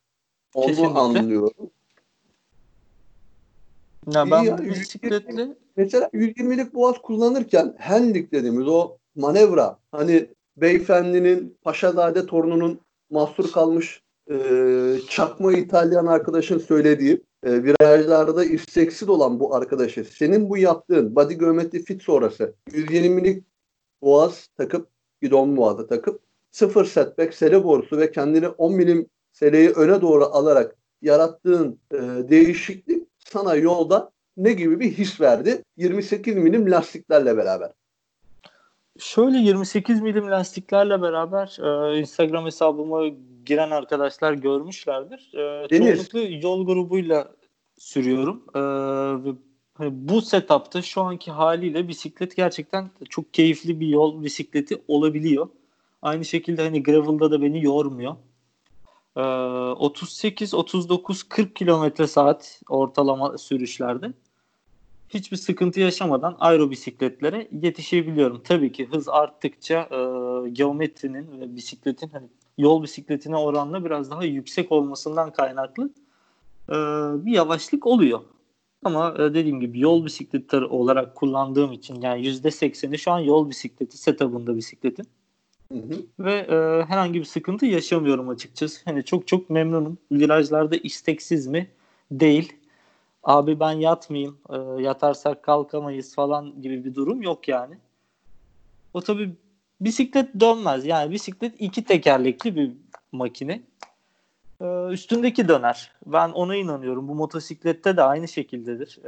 [0.54, 1.00] Onu Kesinlikle.
[1.00, 1.72] anlıyorum.
[4.14, 12.26] Ya ben ya, bisikletle mesela 120'lik boğaz kullanırken handling dediğimiz o manevra hani beyefendinin Paşazade
[12.26, 14.36] torununun mahsur kalmış e,
[15.10, 21.84] çakma İtalyan arkadaşın söylediği e, virajlarda isteksiz olan bu arkadaşı senin bu yaptığın body geometri
[21.84, 23.44] fit sonrası 120'lik
[24.02, 24.88] boğaz takıp
[25.22, 30.76] gidon boğazı takıp sıfır setback sele borusu ve kendini 10 milim seleyi öne doğru alarak
[31.02, 31.98] yarattığın e,
[32.30, 35.64] değişiklik sana yolda ne gibi bir his verdi?
[35.78, 37.72] 28 milim lastiklerle beraber.
[39.00, 43.08] Şöyle 28 milim lastiklerle beraber e, Instagram hesabıma
[43.46, 45.32] giren arkadaşlar görmüşlerdir.
[45.34, 47.32] E, çoğunlukla yol grubuyla
[47.78, 48.44] sürüyorum.
[48.56, 48.60] E,
[49.80, 55.50] hani bu setup'ta şu anki haliyle bisiklet gerçekten çok keyifli bir yol bisikleti olabiliyor.
[56.02, 58.16] Aynı şekilde hani gravel'da da beni yormuyor.
[59.16, 64.14] Ee, 38, 39, 40 kilometre saat ortalama sürüşlerde
[65.10, 68.42] hiçbir sıkıntı yaşamadan aero bisikletlere yetişebiliyorum.
[68.44, 74.72] Tabii ki hız arttıkça e, geometrinin ve bisikletin hani yol bisikletine oranla biraz daha yüksek
[74.72, 75.90] olmasından kaynaklı
[76.70, 76.76] e,
[77.26, 78.20] bir yavaşlık oluyor.
[78.84, 83.98] Ama e, dediğim gibi yol bisikleti olarak kullandığım için yani %80'i şu an yol bisikleti
[83.98, 85.08] setup'ında bisikletin.
[85.72, 86.02] Hı hı.
[86.20, 88.82] Ve e, herhangi bir sıkıntı yaşamıyorum açıkçası.
[88.86, 89.98] Hani çok çok memnunum.
[90.12, 91.68] Virajlarda isteksiz mi?
[92.12, 92.54] Değil
[93.24, 97.78] abi ben yatmayayım, e, yatarsak kalkamayız falan gibi bir durum yok yani.
[98.94, 99.36] O tabi
[99.82, 100.86] bisiklet dönmez.
[100.86, 102.72] Yani bisiklet iki tekerlekli bir
[103.12, 103.62] makine.
[104.62, 105.92] E, üstündeki döner.
[106.06, 107.08] Ben ona inanıyorum.
[107.08, 109.00] Bu motosiklette de aynı şekildedir.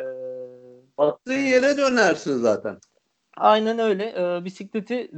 [1.27, 2.77] E, yere dönersin zaten.
[3.37, 4.13] Aynen öyle.
[4.17, 5.11] E, bisikleti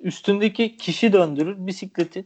[0.00, 1.66] üstündeki kişi döndürür.
[1.66, 2.24] Bisikleti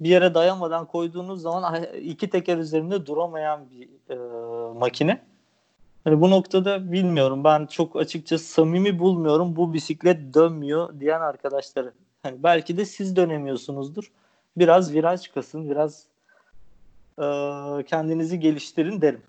[0.00, 4.16] bir yere dayanmadan koyduğunuz zaman iki teker üzerinde duramayan bir e,
[4.72, 5.20] makine.
[6.04, 7.44] Hani bu noktada bilmiyorum.
[7.44, 9.56] Ben çok açıkçası samimi bulmuyorum.
[9.56, 11.92] Bu bisiklet dönmüyor diyen arkadaşları.
[12.22, 14.12] Hani belki de siz dönemiyorsunuzdur.
[14.56, 16.06] Biraz viraj kasın, biraz
[17.86, 19.22] kendinizi geliştirin derim.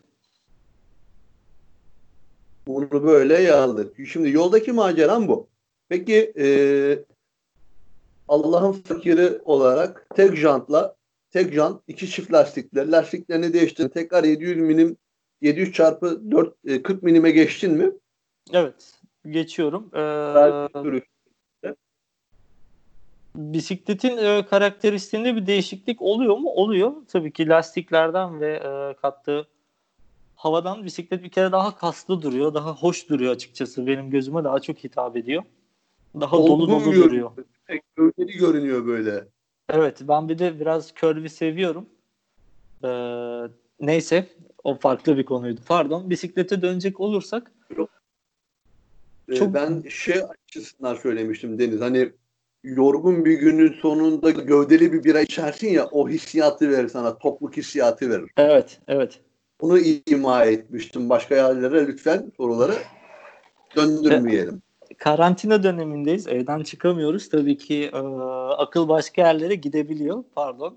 [2.68, 4.08] Bunu böyle yazdık.
[4.08, 5.48] Şimdi yoldaki maceram bu.
[5.90, 6.48] Peki e,
[8.28, 10.96] Allah'ın fakiri olarak tek jantla
[11.32, 13.90] tek jant iki çift lastikle lastiklerini değiştirdin.
[13.90, 14.98] Tekrar 700 milim
[15.42, 17.92] 700 çarpı 4 40 e, milime geçtin mi?
[18.54, 19.00] Evet.
[19.30, 19.90] Geçiyorum.
[19.94, 20.00] Ee,
[23.40, 26.50] bisikletin e, karakteristiğinde bir değişiklik oluyor mu?
[26.50, 26.94] Oluyor.
[27.08, 29.48] Tabii ki lastiklerden ve e, kattığı
[30.36, 32.54] havadan bisiklet bir kere daha kaslı duruyor.
[32.54, 33.88] Daha hoş duruyor açıkçası.
[33.88, 35.44] Benim gözüme daha çok hitap ediyor.
[36.20, 37.32] Daha Olgun dolu dolu duruyor.
[37.96, 39.28] Gövdeli görünüyor böyle.
[39.70, 41.90] Evet ben bir de biraz curvy seviyorum.
[42.84, 42.90] Ee,
[43.80, 44.28] neyse
[44.64, 45.62] o farklı bir konuydu.
[45.68, 46.10] Pardon.
[46.10, 47.52] Bisiklete dönecek olursak
[49.30, 49.54] ee, çok...
[49.54, 51.82] Ben şey açısından söylemiştim Deniz.
[51.82, 52.12] Hani
[52.64, 57.18] yorgun bir günün sonunda gövdeli bir bira içersin ya o hissiyatı verir sana.
[57.18, 58.32] Topluk hissiyatı verir.
[58.38, 58.80] Evet.
[58.88, 59.20] Evet.
[59.62, 61.10] Bunu ima etmiştim.
[61.10, 62.74] Başka yerlere lütfen soruları
[63.76, 64.62] döndürmeyelim
[65.00, 66.28] karantina dönemindeyiz.
[66.28, 67.30] Evden çıkamıyoruz.
[67.30, 67.98] Tabii ki e,
[68.58, 70.24] akıl başka yerlere gidebiliyor.
[70.36, 70.76] Pardon.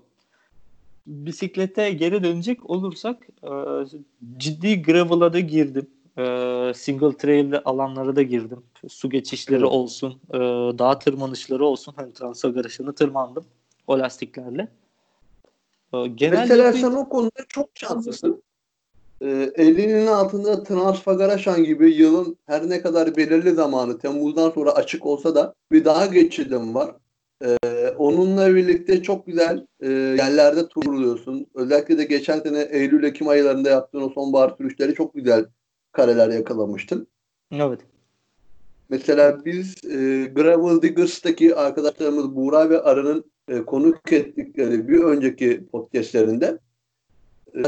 [1.07, 3.51] Bisiklete geri dönecek olursak e,
[4.37, 5.87] ciddi gravel'a da girdim.
[6.17, 6.23] E,
[6.75, 8.63] single trail alanlara da girdim.
[8.87, 9.71] Su geçişleri evet.
[9.71, 10.37] olsun, e,
[10.79, 11.93] dağ tırmanışları olsun.
[11.95, 13.45] Hani Transagarası'nı tırmandım
[13.87, 14.67] o lastiklerle.
[15.93, 18.43] E, genelde Mesela sen o konuda çok şanslısın
[19.23, 25.35] e, elinin altında Transfagaraşan gibi yılın her ne kadar belirli zamanı Temmuz'dan sonra açık olsa
[25.35, 26.95] da bir daha geçidim var.
[27.45, 27.57] E,
[27.97, 31.47] onunla birlikte çok güzel e, yerlerde turluyorsun.
[31.55, 35.45] Özellikle de geçen sene Eylül-Ekim aylarında yaptığın o sonbahar sürüşleri çok güzel
[35.93, 37.07] kareler yakalamıştın.
[37.51, 37.79] Evet.
[38.89, 46.59] Mesela biz e, Gravel Diggers'taki arkadaşlarımız Buğra ve Arı'nın e, konuk ettikleri bir önceki podcastlerinde
[47.55, 47.61] e,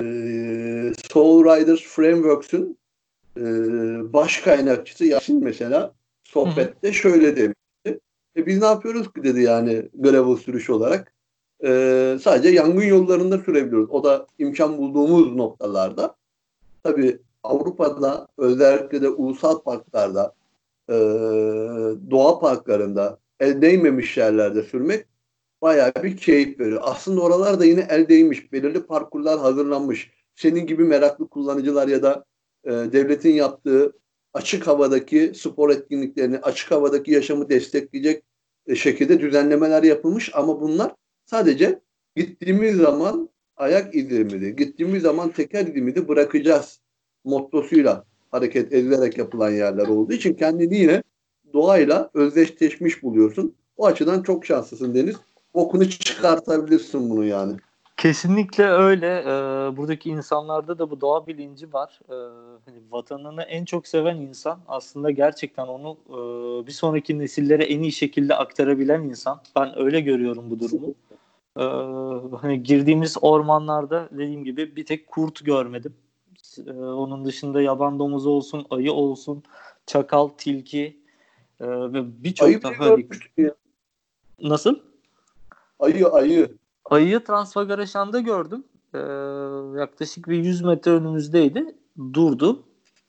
[1.11, 2.77] Soul Riders Frameworks'ün
[3.37, 3.43] e,
[4.13, 7.99] baş kaynakçısı Yasin mesela sohbette şöyle demişti.
[8.37, 11.13] E, biz ne yapıyoruz ki dedi yani gravel sürüş olarak.
[11.63, 11.69] E,
[12.21, 13.89] sadece yangın yollarında sürebiliyoruz.
[13.89, 16.15] O da imkan bulduğumuz noktalarda.
[16.83, 20.33] Tabii Avrupa'da özellikle de ulusal parklarda
[20.89, 20.93] e,
[22.11, 25.05] doğa parklarında el değmemiş yerlerde sürmek
[25.61, 26.81] bayağı bir keyif veriyor.
[26.83, 28.51] Aslında oralarda yine el değmiş.
[28.51, 30.11] Belirli parkurlar hazırlanmış.
[30.35, 32.25] Senin gibi meraklı kullanıcılar ya da
[32.63, 33.93] e, devletin yaptığı
[34.33, 38.23] açık havadaki spor etkinliklerini, açık havadaki yaşamı destekleyecek
[38.67, 41.79] e, şekilde düzenlemeler yapılmış ama bunlar sadece
[42.15, 46.79] gittiğimiz zaman ayak izimizi, gittiğimiz zaman teker izimizi bırakacağız
[47.25, 51.03] mottosuyla hareket edilerek yapılan yerler olduğu için kendini yine
[51.53, 53.55] doğayla özdeşleşmiş buluyorsun.
[53.77, 55.15] O açıdan çok şanslısın Deniz.
[55.53, 57.53] Okunu çıkartabilirsin bunu yani.
[57.97, 59.19] Kesinlikle öyle.
[59.19, 61.99] Ee, buradaki insanlarda da bu doğa bilinci var.
[62.09, 62.13] Ee,
[62.65, 66.17] hani vatanını en çok seven insan aslında gerçekten onu e,
[66.67, 69.41] bir sonraki nesillere en iyi şekilde aktarabilen insan.
[69.55, 70.93] Ben öyle görüyorum bu durumu.
[71.57, 75.93] Ee, hani girdiğimiz ormanlarda dediğim gibi bir tek kurt görmedim.
[76.67, 79.43] Ee, onun dışında yaban domuzu olsun, ayı olsun,
[79.85, 80.99] çakal, tilki
[81.59, 82.85] e, ve birçok daha.
[82.85, 83.07] Hani...
[84.41, 84.75] Nasıl?
[85.79, 86.57] Ayı, ayı.
[86.85, 88.63] Ayıyı Transfagaraşan'da gördüm.
[88.93, 88.97] Ee,
[89.79, 91.75] yaklaşık bir 100 metre önümüzdeydi.
[92.13, 92.63] Durdu.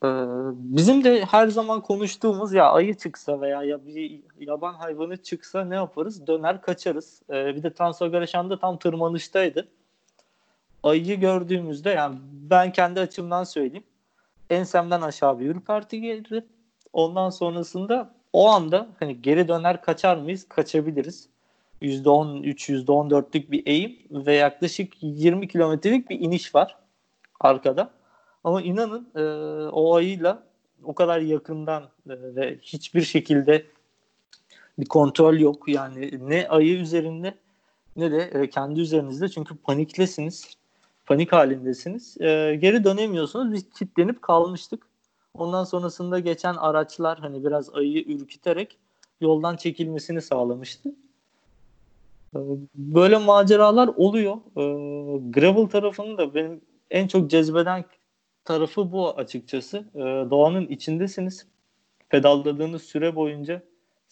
[0.04, 0.09] Ee,
[0.54, 5.74] bizim de her zaman konuştuğumuz ya ayı çıksa veya ya bir yaban hayvanı çıksa ne
[5.74, 6.26] yaparız?
[6.26, 7.22] Döner kaçarız.
[7.30, 9.68] Ee, bir de Transfagaraşan'da tam tırmanıştaydı.
[10.87, 13.85] Ayıyı gördüğümüzde yani ben kendi açımdan söyleyeyim.
[14.51, 16.46] Ensemden aşağı bir ürperti geldi.
[16.92, 20.49] Ondan sonrasında o anda hani geri döner kaçar mıyız?
[20.49, 21.29] Kaçabiliriz.
[21.83, 26.77] %13, %14'lük bir eğim ve yaklaşık 20 kilometrelik bir iniş var
[27.40, 27.90] arkada.
[28.44, 29.22] Ama inanın e,
[29.68, 30.42] o ayıyla
[30.85, 31.88] o kadar yakından e,
[32.37, 33.66] ve hiçbir şekilde
[34.79, 35.68] bir kontrol yok.
[35.68, 37.35] Yani ne ayı üzerinde
[37.96, 40.57] ne de e, kendi üzerinizde çünkü paniklesiniz.
[41.06, 42.20] Panik halindesiniz.
[42.20, 43.52] E, geri dönemiyorsunuz.
[43.52, 44.86] Biz kilitlenip kalmıştık.
[45.34, 48.78] Ondan sonrasında geçen araçlar hani biraz ayıyı ürküterek
[49.20, 50.94] yoldan çekilmesini sağlamıştı.
[52.36, 52.38] Ee,
[52.74, 54.36] böyle maceralar oluyor.
[54.36, 54.62] Ee,
[55.30, 57.84] gravel tarafını da benim en çok cezbeden
[58.44, 59.84] tarafı bu açıkçası.
[59.94, 61.46] Ee, doğanın içindesiniz.
[62.08, 63.62] Pedalladığınız süre boyunca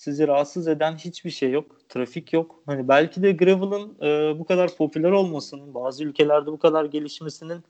[0.04, 1.88] sizi rahatsız eden hiçbir şey yok.
[1.88, 2.60] Trafik yok.
[2.66, 7.60] Hani belki de gravel'ın e, bu kadar popüler olmasının, bazı ülkelerde bu kadar gelişmesinin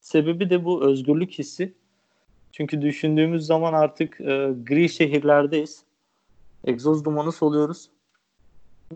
[0.00, 1.72] sebebi de bu özgürlük hissi.
[2.52, 5.82] Çünkü düşündüğümüz zaman artık e, gri şehirlerdeyiz.
[6.64, 7.90] Egzoz dumanı soluyoruz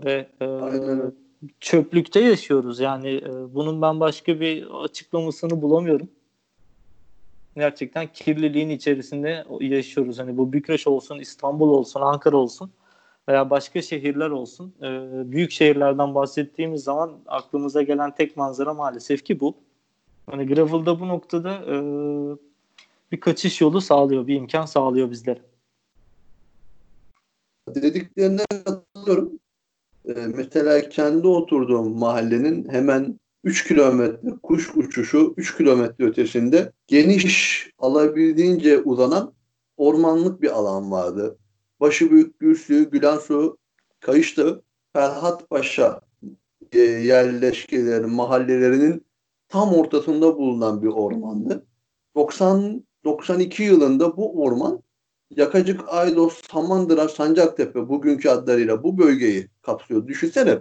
[0.04, 0.46] ve e,
[1.60, 2.80] çöplükte yaşıyoruz.
[2.80, 6.08] Yani e, bunun ben başka bir açıklamasını bulamıyorum.
[7.56, 10.18] Gerçekten kirliliğin içerisinde yaşıyoruz.
[10.18, 12.70] Hani bu Bükreş olsun, İstanbul olsun, Ankara olsun
[13.28, 14.74] veya başka şehirler olsun.
[14.82, 14.88] E,
[15.32, 19.54] büyük şehirlerden bahsettiğimiz zaman aklımıza gelen tek manzara maalesef ki bu.
[20.30, 21.74] Hani Gravel'da bu noktada e,
[23.12, 25.40] bir kaçış yolu sağlıyor, bir imkan sağlıyor bizlere.
[27.74, 29.38] Dediklerine katılıyorum.
[30.08, 38.78] Ee, mesela kendi oturduğum mahallenin hemen 3 kilometre kuş uçuşu 3 kilometre ötesinde geniş alabildiğince
[38.78, 39.32] uzanan
[39.76, 41.38] ormanlık bir alan vardı.
[41.84, 43.58] Başı Büyük Gürslü, Gülensu,
[44.00, 46.00] Kayışlı, Ferhat Paşa
[46.72, 49.06] e, yerleşkelerinin, mahallelerinin
[49.48, 51.66] tam ortasında bulunan bir ormandı.
[52.14, 54.82] 90 92 yılında bu orman
[55.30, 60.08] Yakacık, Aydos, Samandıra, Sancaktepe bugünkü adlarıyla bu bölgeyi kapsıyor.
[60.08, 60.58] Düşünsene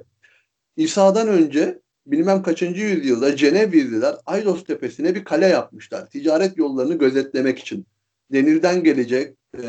[0.75, 6.09] İsa'dan önce bilmem kaçıncı yüzyılda Cenevizliler Aydos Tepesi'ne bir kale yapmışlar.
[6.09, 7.85] Ticaret yollarını gözetlemek için.
[8.33, 9.67] Denirden gelecek e,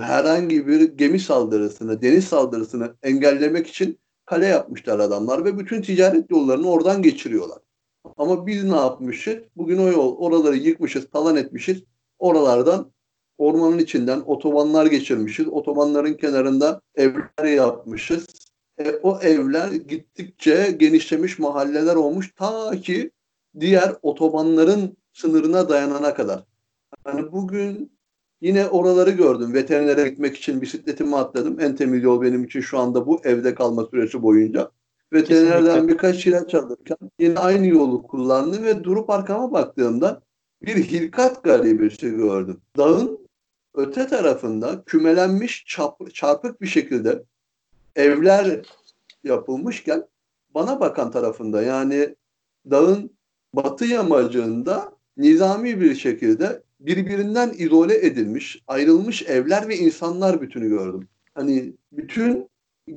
[0.00, 6.70] herhangi bir gemi saldırısını, deniz saldırısını engellemek için kale yapmışlar adamlar ve bütün ticaret yollarını
[6.70, 7.58] oradan geçiriyorlar.
[8.16, 9.38] Ama biz ne yapmışız?
[9.56, 11.82] Bugün o yol oraları yıkmışız, talan etmişiz.
[12.18, 12.92] Oralardan
[13.38, 15.48] ormanın içinden otobanlar geçirmişiz.
[15.48, 18.26] Otobanların kenarında evler yapmışız.
[18.78, 23.10] E, o evler gittikçe genişlemiş mahalleler olmuş ta ki
[23.60, 26.51] diğer otobanların sınırına dayanana kadar.
[27.06, 27.92] Yani bugün
[28.42, 29.54] Yine oraları gördüm.
[29.54, 31.60] Veterinere gitmek için bisikletimi atladım.
[31.60, 34.70] En temiz yol benim için şu anda bu evde kalma süresi boyunca.
[35.12, 35.88] Veterinerden Kesinlikle.
[35.88, 40.22] birkaç ilaç alırken yine aynı yolu kullandım ve durup arkama baktığımda
[40.62, 42.60] bir hilkat garibesi gördüm.
[42.76, 43.18] Dağın
[43.74, 47.22] öte tarafında kümelenmiş çarp, çarpık bir şekilde
[47.96, 48.60] evler
[49.24, 50.06] yapılmışken
[50.54, 52.16] bana bakan tarafında yani
[52.70, 53.10] dağın
[53.54, 61.08] batı yamacında nizami bir şekilde birbirinden izole edilmiş, ayrılmış evler ve insanlar bütünü gördüm.
[61.34, 62.48] Hani bütün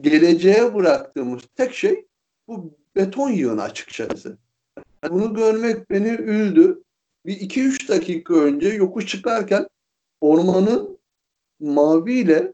[0.02, 2.06] geleceğe bıraktığımız tek şey
[2.48, 4.38] bu beton yığını açıkçası.
[5.10, 6.84] Bunu görmek beni üzdü.
[7.26, 9.67] Bir iki üç dakika önce yokuş çıkarken
[10.21, 10.98] ormanın
[11.60, 12.54] maviyle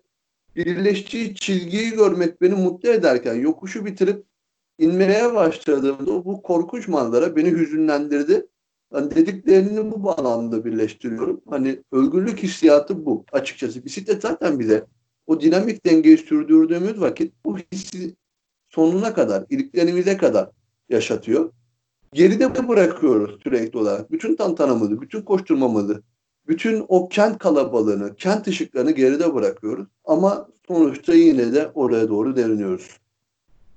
[0.55, 4.25] birleştiği çizgiyi görmek beni mutlu ederken yokuşu bitirip
[4.79, 8.47] inmeye başladığımda bu korkunç manzara beni hüzünlendirdi.
[8.93, 11.41] Yani dediklerini bu bağlamda birleştiriyorum.
[11.49, 13.85] Hani özgürlük hissiyatı bu açıkçası.
[13.85, 14.85] Bisiklet zaten bize
[15.27, 18.15] o dinamik dengeyi sürdürdüğümüz vakit bu hissi
[18.69, 20.49] sonuna kadar, iliklerimize kadar
[20.89, 21.51] yaşatıyor.
[22.13, 24.11] Geride bırakıyoruz sürekli olarak.
[24.11, 26.01] Bütün tantanamızı, bütün koşturmamızı,
[26.47, 29.87] bütün o kent kalabalığını, kent ışıklarını geride bırakıyoruz.
[30.05, 32.97] Ama sonuçta yine de oraya doğru deriniyoruz.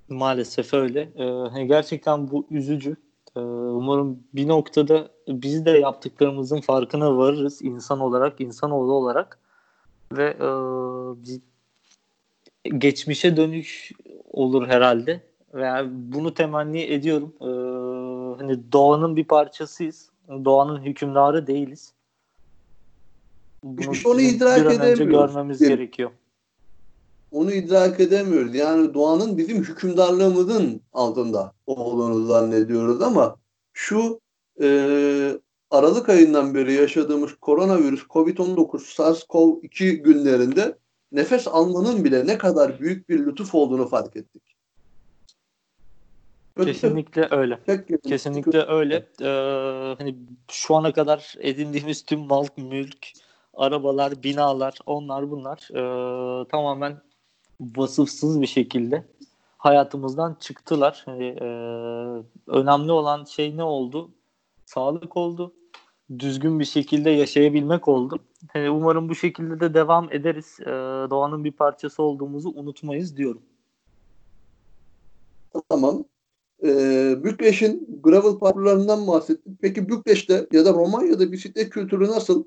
[0.08, 1.00] Maalesef öyle.
[1.00, 2.96] Ee, hani gerçekten bu üzücü.
[3.36, 9.38] Ee, umarım bir noktada biz de yaptıklarımızın farkına varırız insan olarak, insanoğlu olarak
[10.12, 10.48] ve e,
[12.78, 13.92] geçmişe dönüş
[14.32, 15.20] olur herhalde.
[15.54, 17.34] Veya bunu temenni ediyorum.
[17.40, 17.46] Ee,
[18.42, 20.10] hani doğanın bir parçasıyız.
[20.28, 21.92] Doğanın hükümdarı değiliz.
[23.62, 26.10] Bunu işte onu idrak bir an önce görmemiz yani, gerekiyor.
[27.34, 28.54] Onu idrak edemiyoruz.
[28.54, 33.36] Yani doğanın bizim hükümdarlığımızın altında olduğunu zannediyoruz ama
[33.72, 34.20] şu
[34.62, 34.68] e,
[35.70, 40.78] Aralık ayından beri yaşadığımız koronavirüs COVID-19 SARS-CoV-2 günlerinde
[41.12, 44.42] nefes almanın bile ne kadar büyük bir lütuf olduğunu fark ettik.
[46.64, 47.58] Kesinlikle öyle.
[48.08, 49.08] Kesinlikle öyle.
[49.20, 50.16] Ee, hani
[50.50, 53.06] şu ana kadar edindiğimiz tüm mal, mülk,
[53.54, 57.00] arabalar, binalar, onlar bunlar e, tamamen
[57.60, 59.04] vasıfsız bir şekilde
[59.58, 61.02] hayatımızdan çıktılar.
[61.06, 61.46] Hani, e,
[62.46, 64.10] önemli olan şey ne oldu?
[64.66, 65.54] Sağlık oldu.
[66.18, 68.18] Düzgün bir şekilde yaşayabilmek oldu.
[68.54, 70.56] Yani umarım bu şekilde de devam ederiz.
[70.60, 70.70] E,
[71.10, 73.42] doğanın bir parçası olduğumuzu unutmayız diyorum.
[75.68, 76.04] Tamam.
[76.64, 79.52] Ee, Bükreş'in gravel parkurlarından bahsettik.
[79.60, 82.44] Peki Bükreş'te ya da Romanya'da bisiklet kültürü nasıl?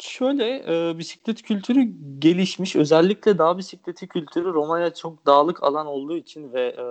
[0.00, 1.82] Şöyle e, bisiklet kültürü
[2.18, 2.76] gelişmiş.
[2.76, 6.84] Özellikle dağ bisikleti kültürü Romanya çok dağlık alan olduğu için ve e,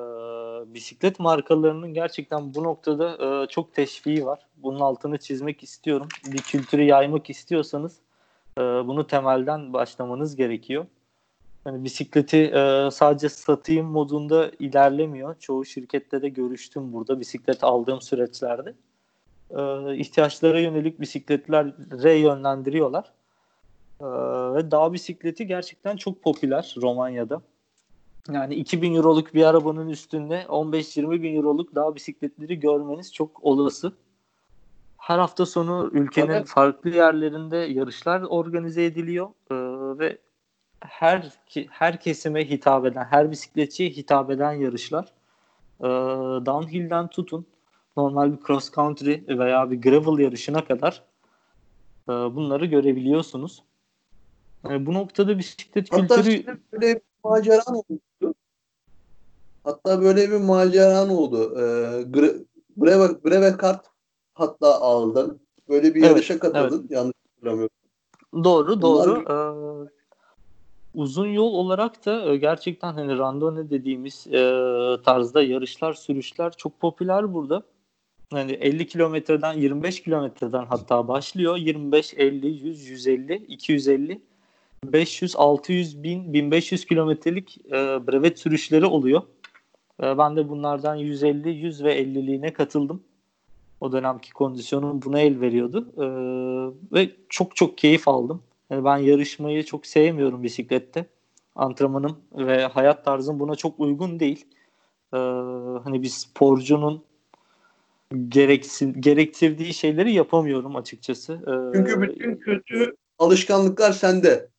[0.73, 4.39] bisiklet markalarının gerçekten bu noktada e, çok teşviği var.
[4.57, 6.07] Bunun altını çizmek istiyorum.
[6.25, 7.99] Bir kültürü yaymak istiyorsanız
[8.57, 10.85] e, bunu temelden başlamanız gerekiyor.
[11.65, 15.35] Yani bisikleti e, sadece satayım modunda ilerlemiyor.
[15.39, 18.73] Çoğu şirkette de görüştüm burada bisiklet aldığım süreçlerde
[19.49, 23.11] e, ihtiyaçlara yönelik bisikletlere yönlendiriyorlar.
[24.01, 24.05] E,
[24.55, 27.41] ve dağ bisikleti gerçekten çok popüler Romanya'da.
[28.31, 33.93] Yani 2000 euroluk bir arabanın üstünde 15-20 bin euroluk dağ bisikletleri görmeniz çok olası.
[34.97, 36.47] Her hafta sonu ülkenin evet.
[36.47, 39.55] farklı yerlerinde yarışlar organize ediliyor ee,
[39.99, 40.17] ve
[40.79, 41.33] her
[41.69, 45.05] her kesime hitap eden, her bisikletçiye hitap eden yarışlar.
[45.79, 45.85] Ee,
[46.45, 47.45] downhill'den tutun
[47.97, 51.03] normal bir cross country veya bir gravel yarışına kadar
[52.09, 53.63] e, bunları görebiliyorsunuz.
[54.69, 56.59] E, bu noktada bisiklet Hatta kültürü...
[56.73, 58.33] böyle bir maceran oldu.
[59.63, 61.59] Hatta böyle bir maceran oldu.
[61.59, 61.63] E,
[62.77, 63.85] Breve, Breve kart
[64.33, 65.39] hatta aldın.
[65.69, 66.79] Böyle bir evet, yarışa katıldın.
[66.79, 66.91] Evet.
[66.91, 67.75] Yanlış hatırlamıyorum.
[68.43, 69.25] Doğru, doğru.
[69.25, 69.85] Bunlar...
[69.85, 69.89] Ee,
[70.95, 74.41] uzun yol olarak da e, gerçekten hani randone dediğimiz e,
[75.05, 77.63] tarzda yarışlar, sürüşler çok popüler burada
[78.31, 81.57] hani 50 kilometreden 25 kilometreden hatta başlıyor.
[81.57, 84.21] 25, 50, 100, 150, 250,
[84.85, 87.71] 500, 600, 1000, 1500 kilometrelik e,
[88.07, 89.21] brevet sürüşleri oluyor.
[90.03, 93.03] E, ben de bunlardan 150, 100 ve 50'liğine katıldım.
[93.81, 95.87] O dönemki kondisyonum buna el veriyordu.
[95.97, 96.05] E,
[96.93, 98.43] ve çok çok keyif aldım.
[98.69, 101.05] Yani ben yarışmayı çok sevmiyorum bisiklette.
[101.55, 104.45] Antrenmanım ve hayat tarzım buna çok uygun değil.
[105.13, 105.17] Ee,
[105.83, 107.03] hani bir sporcunun
[108.27, 111.33] gereksin, gerektirdiği şeyleri yapamıyorum açıkçası.
[111.33, 114.49] Ee, Çünkü bütün kötü alışkanlıklar sende.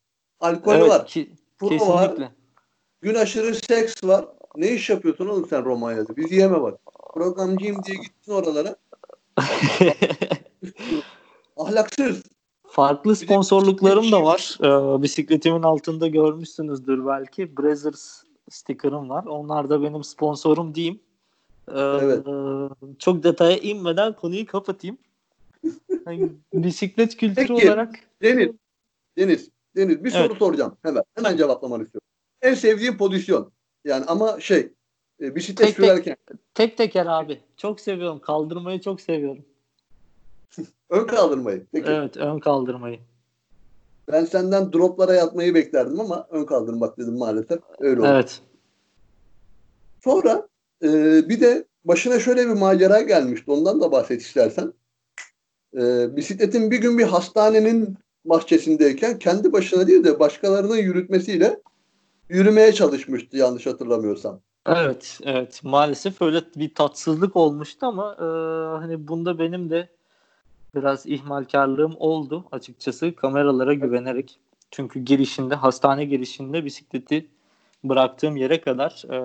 [0.41, 1.07] Alkol evet, var.
[1.07, 1.31] Ki,
[1.61, 1.87] kesinlikle.
[1.89, 2.33] var.
[3.01, 4.25] Gün aşırı seks var.
[4.57, 6.17] Ne iş yapıyorsun oğlum sen Romanya'da?
[6.17, 6.81] Biz yeme bak.
[7.15, 8.77] Programcıyım diye gittin oralara.
[11.57, 12.23] Ahlaksız.
[12.69, 14.59] Farklı sponsorluklarım da var.
[14.61, 17.57] Ee, bisikletimin altında görmüşsünüzdür belki.
[17.57, 19.25] Brazzers sticker'ım var.
[19.25, 21.01] Onlar da benim sponsorum diyeyim.
[21.69, 22.27] Ee, evet.
[22.99, 24.99] Çok detaya inmeden konuyu kapatayım.
[26.07, 27.95] Yani, bisiklet kültürü Peki, olarak.
[28.23, 28.51] Deniz,
[29.19, 30.27] Deniz, Deniz bir evet.
[30.27, 31.03] soru soracağım hemen.
[31.15, 32.07] Hemen cevaplamanı istiyorum.
[32.43, 33.53] En sevdiğim pozisyon.
[33.85, 34.73] Yani ama şey
[35.21, 36.17] e, bisiklet tek sürerken.
[36.27, 37.41] Tek, tek teker abi.
[37.57, 38.21] Çok seviyorum.
[38.21, 39.45] Kaldırmayı çok seviyorum.
[40.91, 41.67] ön kaldırmayı.
[41.73, 41.91] Peki.
[41.91, 42.99] Evet ön kaldırmayı.
[44.13, 47.59] Ben senden droplara yatmayı beklerdim ama ön kaldırmak dedim maalesef.
[47.79, 48.09] Öyle oldu.
[48.09, 48.43] Evet.
[50.05, 50.49] Sonra
[50.83, 50.89] e,
[51.29, 53.51] bir de başına şöyle bir macera gelmişti.
[53.51, 54.73] Ondan da bahset istersen.
[55.75, 61.61] E, bisikletin bir gün bir hastanenin bahçesindeyken kendi başına değil de başkalarının yürütmesiyle
[62.29, 64.41] yürümeye çalışmıştı yanlış hatırlamıyorsam.
[64.67, 65.61] Evet, evet.
[65.65, 68.25] Maalesef öyle bir tatsızlık olmuştu ama e,
[68.79, 69.89] hani bunda benim de
[70.75, 74.39] biraz ihmalkarlığım oldu açıkçası kameralara güvenerek.
[74.71, 77.27] Çünkü girişinde, hastane girişinde bisikleti
[77.85, 79.19] bıraktığım yere kadar e,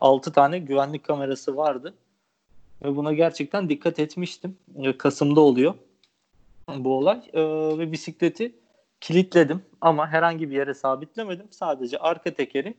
[0.00, 1.94] 6 tane güvenlik kamerası vardı.
[2.84, 4.56] Ve buna gerçekten dikkat etmiştim.
[4.76, 5.74] E, Kasım'da oluyor
[6.76, 7.30] bu olay.
[7.32, 7.42] E,
[7.78, 8.52] ve bisikleti
[9.00, 11.46] kilitledim ama herhangi bir yere sabitlemedim.
[11.50, 12.74] Sadece arka tekeri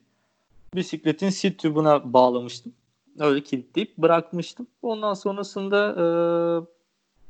[0.75, 2.73] bisikletin sit tübüne bağlamıştım.
[3.19, 4.67] Öyle kilitleyip bırakmıştım.
[4.81, 6.05] Ondan sonrasında e,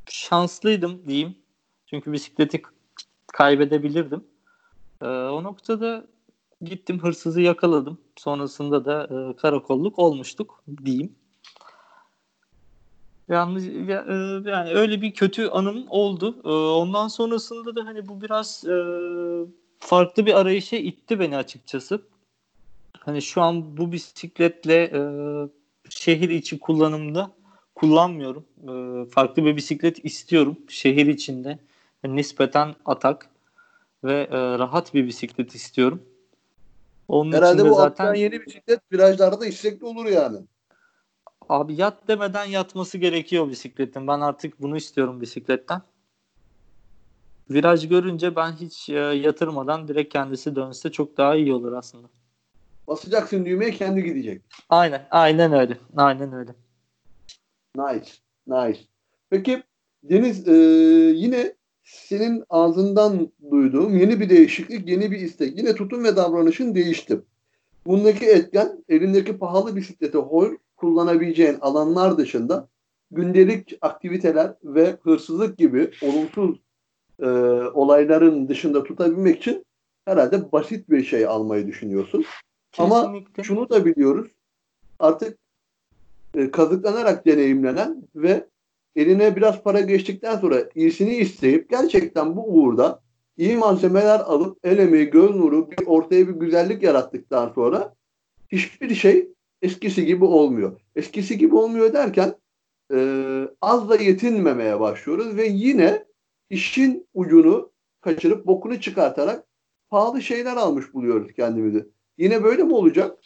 [0.10, 1.36] şanslıydım diyeyim.
[1.86, 2.62] Çünkü bisikleti
[3.28, 4.24] kaybedebilirdim.
[5.02, 6.06] O noktada
[6.62, 7.98] gittim hırsızı yakaladım.
[8.16, 11.16] Sonrasında da e, karakolluk olmuştuk diyeyim.
[13.30, 14.14] Yalnız ya, e,
[14.50, 16.42] yani öyle bir kötü anım oldu.
[16.46, 18.76] E, ondan sonrasında da hani bu biraz e,
[19.80, 22.02] farklı bir arayışa itti beni açıkçası.
[23.00, 25.02] Hani şu an bu bisikletle e,
[25.90, 27.32] şehir içi kullanımda
[27.76, 28.46] kullanmıyorum.
[28.64, 31.60] E, farklı bir bisiklet istiyorum şehir içinde.
[32.04, 33.30] Yani nispeten atak
[34.04, 36.04] ve e, rahat bir bisiklet istiyorum.
[37.12, 40.38] Onun Herhalde bu zaten yeni bisiklet virajlarda istekli olur yani.
[41.50, 44.08] Abi yat demeden yatması gerekiyor bisikletin.
[44.08, 45.82] Ben artık bunu istiyorum bisikletten.
[47.50, 52.08] Viraj görünce ben hiç e, yatırmadan direkt kendisi dönse çok daha iyi olur aslında.
[52.88, 54.42] Basacaksın düğmeye kendi gidecek.
[54.70, 55.78] Aynen, aynen öyle.
[55.98, 56.56] Aynen öyle.
[57.76, 58.12] Nice,
[58.48, 58.80] nice.
[59.30, 59.64] Peki
[60.04, 60.54] Deniz e,
[61.16, 61.56] yine
[61.92, 65.58] senin ağzından duyduğum yeni bir değişiklik, yeni bir istek.
[65.58, 67.22] Yine tutum ve davranışın değişti.
[67.86, 72.68] Bundaki etken elindeki pahalı bisikleti hor kullanabileceğin alanlar dışında
[73.12, 76.60] gündelik aktiviteler ve hırsızlık gibi olumsuz
[77.20, 77.26] e,
[77.74, 79.66] olayların dışında tutabilmek için
[80.06, 82.26] herhalde basit bir şey almayı düşünüyorsun.
[82.72, 82.96] Kesinlikle.
[82.96, 84.32] Ama şunu da biliyoruz.
[85.00, 85.38] Artık
[86.36, 88.51] e, kazıklanarak deneyimlenen ve
[88.96, 93.02] eline biraz para geçtikten sonra iyisini isteyip gerçekten bu uğurda
[93.38, 97.96] iyi malzemeler alıp el emeği, göz nuru bir ortaya bir güzellik yarattıktan sonra
[98.52, 99.30] hiçbir şey
[99.62, 100.82] eskisi gibi olmuyor.
[100.96, 102.36] Eskisi gibi olmuyor derken
[102.94, 102.98] e,
[103.62, 106.06] az da yetinmemeye başlıyoruz ve yine
[106.50, 107.72] işin ucunu
[108.02, 109.48] kaçırıp bokunu çıkartarak
[109.90, 111.88] pahalı şeyler almış buluyoruz kendimizi.
[112.18, 113.18] Yine böyle mi olacak?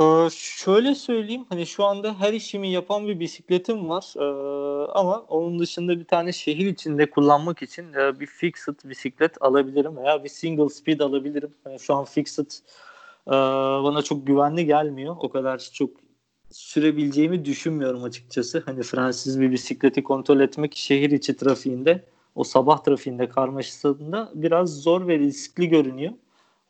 [0.00, 5.58] Ee, şöyle söyleyeyim hani şu anda her işimi yapan bir bisikletim var ee, ama onun
[5.58, 10.68] dışında bir tane şehir içinde kullanmak için e, bir fixed bisiklet alabilirim veya bir single
[10.68, 11.54] speed alabilirim.
[11.66, 12.50] Yani şu an fixed
[13.26, 13.30] e,
[13.84, 15.16] bana çok güvenli gelmiyor.
[15.20, 15.90] O kadar çok
[16.50, 18.62] sürebileceğimi düşünmüyorum açıkçası.
[18.66, 25.08] Hani Fransız bir bisikleti kontrol etmek şehir içi trafiğinde o sabah trafiğinde karmaşasında biraz zor
[25.08, 26.12] ve riskli görünüyor.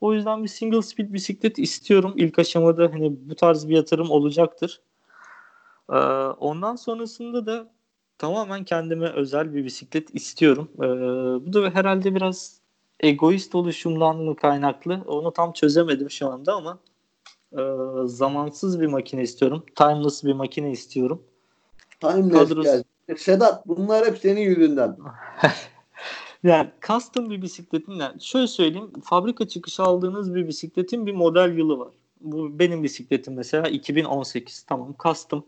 [0.01, 2.13] O yüzden bir single speed bisiklet istiyorum.
[2.17, 4.81] İlk aşamada hani bu tarz bir yatırım olacaktır.
[5.93, 5.97] Ee,
[6.41, 7.71] ondan sonrasında da
[8.19, 10.69] tamamen kendime özel bir bisiklet istiyorum.
[10.77, 10.87] Ee,
[11.47, 12.61] bu da herhalde biraz
[13.01, 15.03] egoist oluşumdan mı kaynaklı?
[15.07, 16.79] Onu tam çözemedim şu anda ama
[17.53, 17.63] e,
[18.05, 19.65] zamansız bir makine istiyorum.
[19.77, 21.23] Timeless bir makine istiyorum.
[22.01, 22.63] Timeless Kadrosu...
[22.63, 22.85] geldi.
[23.17, 24.97] Sedat bunlar hep senin yüzünden.
[26.43, 31.79] Yani custom bir bisikletin yani şöyle söyleyeyim fabrika çıkışı aldığınız bir bisikletin bir model yılı
[31.79, 31.89] var.
[32.21, 35.45] Bu benim bisikletim mesela 2018 tamam custom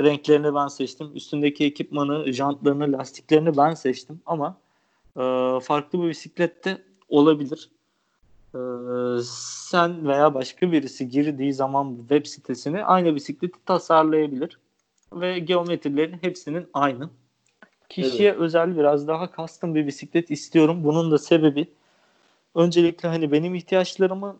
[0.00, 1.10] renklerini ben seçtim.
[1.14, 4.56] Üstündeki ekipmanı, jantlarını, lastiklerini ben seçtim ama
[5.16, 5.20] e,
[5.62, 7.70] farklı bir bisiklet de olabilir.
[8.54, 8.58] E,
[9.24, 14.58] sen veya başka birisi girdiği zaman web sitesine aynı bisikleti tasarlayabilir
[15.12, 17.10] ve geometrilerin hepsinin aynı.
[17.94, 18.40] Kişiye evet.
[18.40, 20.84] özel biraz daha custom bir bisiklet istiyorum.
[20.84, 21.66] Bunun da sebebi
[22.54, 24.36] öncelikle hani benim ihtiyaçlarımı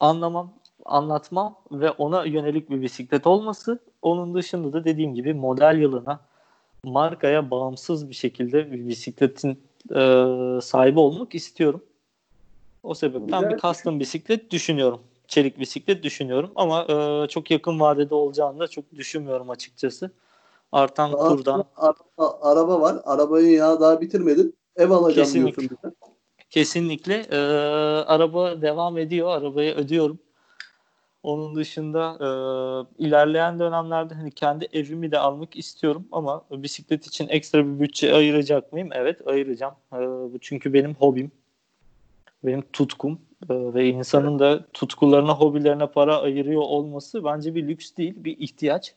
[0.00, 0.52] anlamam,
[0.84, 3.78] anlatmam ve ona yönelik bir bisiklet olması.
[4.02, 6.20] Onun dışında da dediğim gibi model yılına
[6.84, 10.00] markaya bağımsız bir şekilde bir bisikletin e,
[10.62, 11.84] sahibi olmak istiyorum.
[12.82, 13.50] O sebepten Güzel.
[13.50, 15.00] bir custom bisiklet düşünüyorum.
[15.28, 20.10] Çelik bisiklet düşünüyorum ama e, çok yakın vadede olacağını da çok düşünmüyorum açıkçası.
[20.72, 21.64] Artan Aa, kurdan.
[21.76, 23.00] Araba, araba var.
[23.04, 24.56] Arabayı ya daha bitirmedin.
[24.76, 25.68] Ev alacağım Kesinlikle.
[25.68, 25.96] diyorsun.
[26.50, 27.14] Kesinlikle.
[27.14, 27.36] E,
[28.06, 29.30] araba devam ediyor.
[29.30, 30.18] Arabayı ödüyorum.
[31.22, 32.28] Onun dışında e,
[33.04, 38.72] ilerleyen dönemlerde hani kendi evimi de almak istiyorum ama bisiklet için ekstra bir bütçe ayıracak
[38.72, 38.88] mıyım?
[38.92, 39.74] Evet ayıracağım.
[39.92, 41.32] E, bu çünkü benim hobim.
[42.44, 48.14] Benim tutkum e, ve insanın da tutkularına, hobilerine para ayırıyor olması bence bir lüks değil,
[48.16, 48.94] bir ihtiyaç.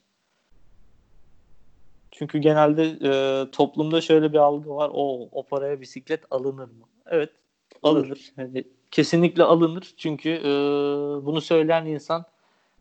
[2.13, 3.11] Çünkü genelde e,
[3.51, 4.91] toplumda şöyle bir algı var.
[4.93, 6.85] O o paraya bisiklet alınır mı?
[7.07, 7.29] Evet,
[7.83, 8.33] alınır.
[8.37, 9.93] Yani kesinlikle alınır.
[9.97, 10.51] Çünkü e,
[11.25, 12.25] bunu söyleyen insan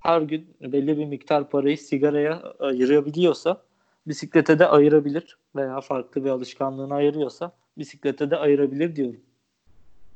[0.01, 3.62] her gün belli bir miktar parayı sigaraya ayırabiliyorsa
[4.07, 9.20] bisiklete de ayırabilir veya farklı bir alışkanlığına ayırıyorsa bisiklete de ayırabilir diyorum.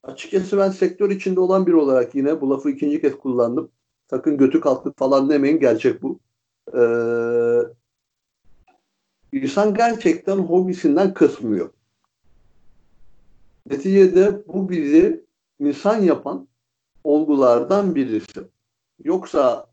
[0.02, 3.70] Açıkçası ben sektör içinde olan biri olarak yine bu lafı ikinci kez kullandım.
[4.10, 6.18] Sakın götü kalktı falan demeyin gerçek bu.
[6.74, 6.80] Ee,
[9.42, 11.70] insan gerçekten hobisinden kısmıyor.
[13.70, 15.24] Neticede bu bizi
[15.60, 16.48] insan yapan
[17.04, 18.40] olgulardan birisi.
[19.04, 19.66] Yoksa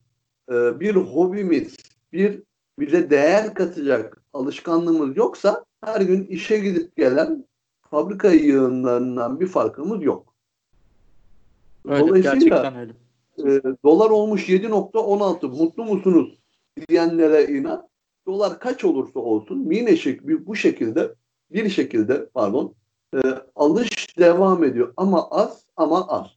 [0.50, 1.76] e, bir hobimiz,
[2.14, 2.44] bir
[2.80, 7.46] bize değer katacak alışkanlığımız yoksa her gün işe gidip gelen
[7.82, 10.34] fabrika yığınlarından bir farkımız yok.
[11.86, 12.94] Öyle, Dolayısıyla gerçekten öyle.
[13.38, 16.40] E, dolar olmuş 7.16 mutlu musunuz
[16.90, 17.88] diyenlere inan.
[18.28, 21.16] Dolar kaç olursa olsun yine şek bu şekilde
[21.52, 22.76] bir şekilde pardon
[23.16, 23.20] e,
[23.56, 26.28] alış devam ediyor ama az ama az.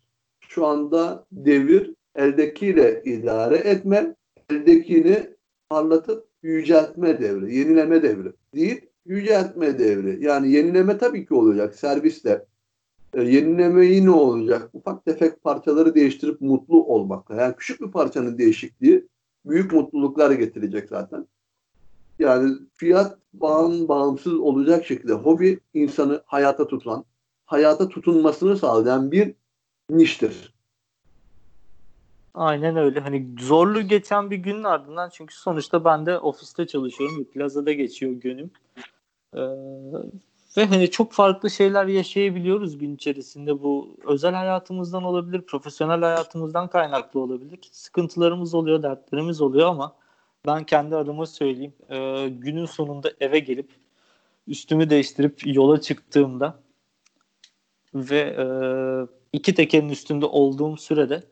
[0.41, 4.14] Şu anda devir eldekiyle idare etme,
[4.51, 5.30] eldekini
[5.68, 10.24] parlatıp yüceltme devri, yenileme devri değil, yüceltme devri.
[10.24, 12.47] Yani yenileme tabii ki olacak serviste.
[13.14, 14.70] E, yenileme yine olacak.
[14.72, 17.34] Ufak tefek parçaları değiştirip mutlu olmakla.
[17.34, 19.09] Yani küçük bir parçanın değişikliği
[19.45, 21.26] büyük mutluluklar getirecek zaten.
[22.19, 27.05] Yani fiyat bağın bağımsız olacak şekilde hobi insanı hayata tutan,
[27.47, 29.35] hayata tutunmasını sağlayan bir
[29.91, 30.55] niştir.
[32.35, 33.01] Aynen öyle.
[33.01, 37.19] Hani zorlu geçen bir günün ardından çünkü sonuçta ben de ofiste çalışıyorum.
[37.19, 38.51] Bir plazada geçiyor günüm.
[39.35, 39.41] Ee,
[40.57, 43.62] ve hani çok farklı şeyler yaşayabiliyoruz gün içerisinde.
[43.62, 47.59] Bu özel hayatımızdan olabilir, profesyonel hayatımızdan kaynaklı olabilir.
[47.73, 49.93] Sıkıntılarımız oluyor, dertlerimiz oluyor ama
[50.47, 51.72] ben kendi adıma söyleyeyim.
[51.90, 53.70] Ee, günün sonunda eve gelip
[54.49, 56.59] üstümü değiştirip yola çıktığımda
[57.94, 58.47] ve e,
[59.32, 61.22] iki tekerin üstünde olduğum sürede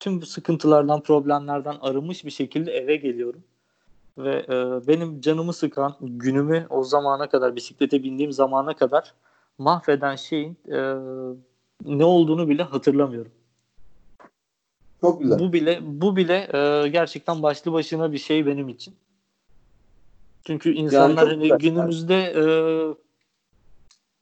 [0.00, 3.44] tüm bu sıkıntılardan, problemlerden arınmış bir şekilde eve geliyorum.
[4.18, 9.14] Ve e, benim canımı sıkan, günümü o zamana kadar, bisiklete bindiğim zamana kadar
[9.58, 10.78] mahveden şeyin e,
[11.84, 13.32] ne olduğunu bile hatırlamıyorum.
[15.00, 15.38] Çok güzel.
[15.38, 18.94] Bu bile bu bile e, gerçekten başlı başına bir şey benim için.
[20.46, 22.44] Çünkü insanlar yani hani günümüzde e,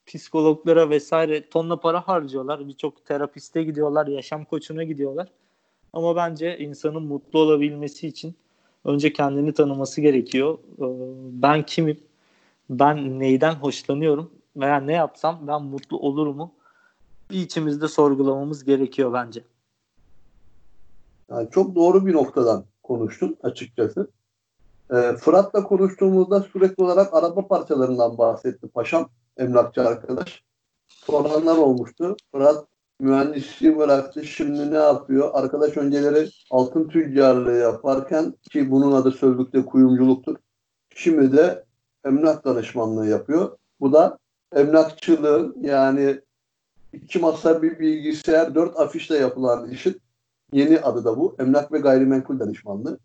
[0.06, 2.68] psikologlara vesaire tonla para harcıyorlar.
[2.68, 5.28] Birçok terapiste gidiyorlar, yaşam koçuna gidiyorlar.
[5.92, 8.34] Ama bence insanın mutlu olabilmesi için
[8.84, 10.58] önce kendini tanıması gerekiyor.
[10.78, 10.84] Ee,
[11.42, 12.00] ben kimim?
[12.70, 14.30] Ben neyden hoşlanıyorum?
[14.56, 16.52] Veya ne yapsam ben mutlu olur mu?
[17.30, 19.42] Bir içimizde sorgulamamız gerekiyor bence.
[21.30, 24.10] Yani çok doğru bir noktadan konuştun açıkçası.
[24.90, 30.44] Ee, Fırat'la konuştuğumuzda sürekli olarak araba parçalarından bahsetti paşam, emlakçı arkadaş.
[30.88, 32.16] Soranlar olmuştu.
[32.32, 32.66] Fırat
[33.00, 34.24] mühendisliği bıraktı.
[34.24, 35.30] Şimdi ne yapıyor?
[35.32, 40.36] Arkadaş önceleri altın tüccarlığı yaparken ki bunun adı sözlükte kuyumculuktur.
[40.94, 41.64] Şimdi de
[42.04, 43.58] emlak danışmanlığı yapıyor.
[43.80, 44.18] Bu da
[44.54, 46.20] emlakçılığın yani
[46.92, 50.00] iki masa bir bilgisayar dört afişle yapılan işin
[50.56, 51.36] yeni adı da bu.
[51.38, 52.98] Emlak ve gayrimenkul danışmanlığı.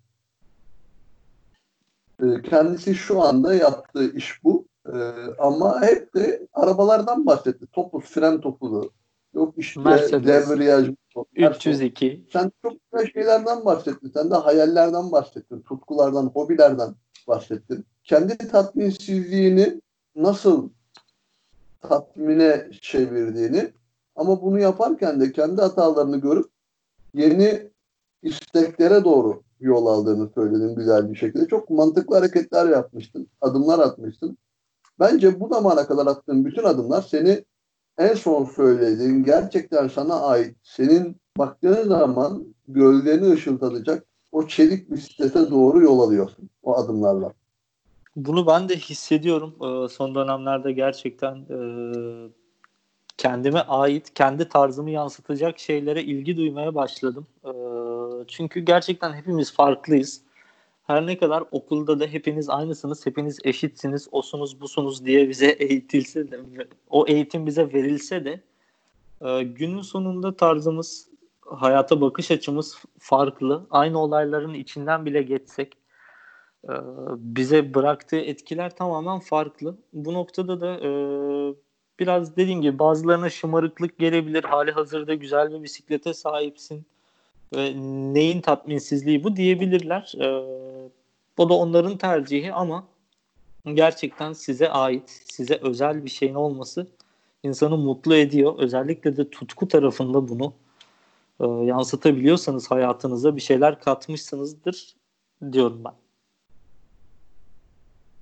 [2.24, 4.66] Ee, kendisi şu anda yaptığı iş bu.
[4.94, 4.98] Ee,
[5.40, 7.66] ama hep de arabalardan bahsetti.
[7.72, 8.92] Topuz, fren topuzu,
[9.34, 9.80] Yok işte
[10.24, 10.90] devriyaj.
[11.36, 12.26] 302.
[12.34, 14.12] Sen çok güzel şeylerden bahsettin.
[14.14, 15.62] Sen de hayallerden bahsettin.
[15.62, 16.96] Tutkulardan, hobilerden
[17.28, 17.86] bahsettin.
[18.04, 19.82] Kendi tatminsizliğini
[20.16, 20.70] nasıl
[21.82, 23.74] tatmine çevirdiğini
[24.16, 26.51] ama bunu yaparken de kendi hatalarını görüp
[27.14, 27.72] yeni
[28.24, 31.48] isteklere doğru yol aldığını söyledin güzel bir şekilde.
[31.48, 33.28] Çok mantıklı hareketler yapmıştın.
[33.42, 34.38] Adımlar atmıştın.
[35.00, 37.46] Bence bu zamana kadar attığın bütün adımlar seni
[37.98, 45.84] en son söylediğin gerçekten sana ait senin baktığın zaman gölgeni ışıldatacak o çelik bisiklete doğru
[45.84, 47.34] yol alıyorsun o adımlarla.
[48.16, 49.56] Bunu ben de hissediyorum.
[49.62, 51.58] Ee, son dönemlerde gerçekten e,
[53.22, 57.28] kendime ait, kendi tarzımı yansıtacak şeylere ilgi duymaya başladım.
[57.46, 57.50] Ee,
[58.28, 60.22] çünkü gerçekten hepimiz farklıyız.
[60.88, 66.40] Her ne kadar okulda da hepiniz aynısınız, hepiniz eşitsiniz, osunuz busunuz diye bize eğitilse de,
[66.90, 68.42] o eğitim bize verilse de
[69.22, 71.10] e, günün sonunda tarzımız,
[71.46, 73.66] hayata bakış açımız farklı.
[73.72, 75.78] Aynı olayların içinden bile geçsek
[76.64, 76.74] e,
[77.18, 79.78] bize bıraktığı etkiler tamamen farklı.
[79.94, 80.90] Bu noktada da e,
[82.02, 84.44] biraz dediğim gibi bazılarına şımarıklık gelebilir.
[84.44, 86.86] Hali hazırda güzel bir bisiklete sahipsin.
[87.56, 87.74] Ve
[88.14, 90.14] neyin tatminsizliği bu diyebilirler.
[90.20, 90.90] Ee,
[91.38, 92.84] o da onların tercihi ama
[93.74, 96.88] gerçekten size ait, size özel bir şeyin olması
[97.44, 98.56] insanı mutlu ediyor.
[98.60, 100.54] Özellikle de tutku tarafında bunu
[101.40, 104.96] e, yansıtabiliyorsanız hayatınıza bir şeyler katmışsınızdır
[105.52, 105.94] diyorum ben.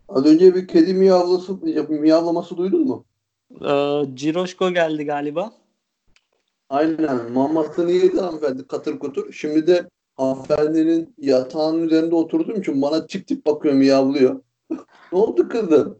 [0.09, 1.57] Az önce bir kedi miyavlası,
[1.89, 3.05] miyavlaması duydun mu?
[3.52, 5.52] Ee, Ciroşko geldi galiba.
[6.70, 7.32] Aynen.
[7.32, 9.34] Mamasını yedi hanımefendi katır kutur.
[9.34, 14.41] Şimdi de hanımefendinin yatağının üzerinde oturduğum için bana tip tip bakıyor miyavlıyor.
[15.12, 16.00] ne oldu kızım?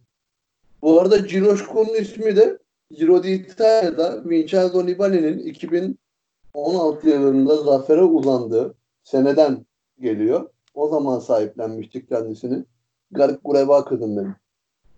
[0.82, 2.58] Bu arada Ciroşko'nun ismi de
[2.92, 9.66] Giro d'Italia'da Vincenzo Nibali'nin 2016 yılında zafere uzandığı seneden
[10.00, 10.50] geliyor.
[10.74, 12.66] O zaman sahiplenmiştik kendisini.
[13.12, 14.36] Garip gureba kızım benim.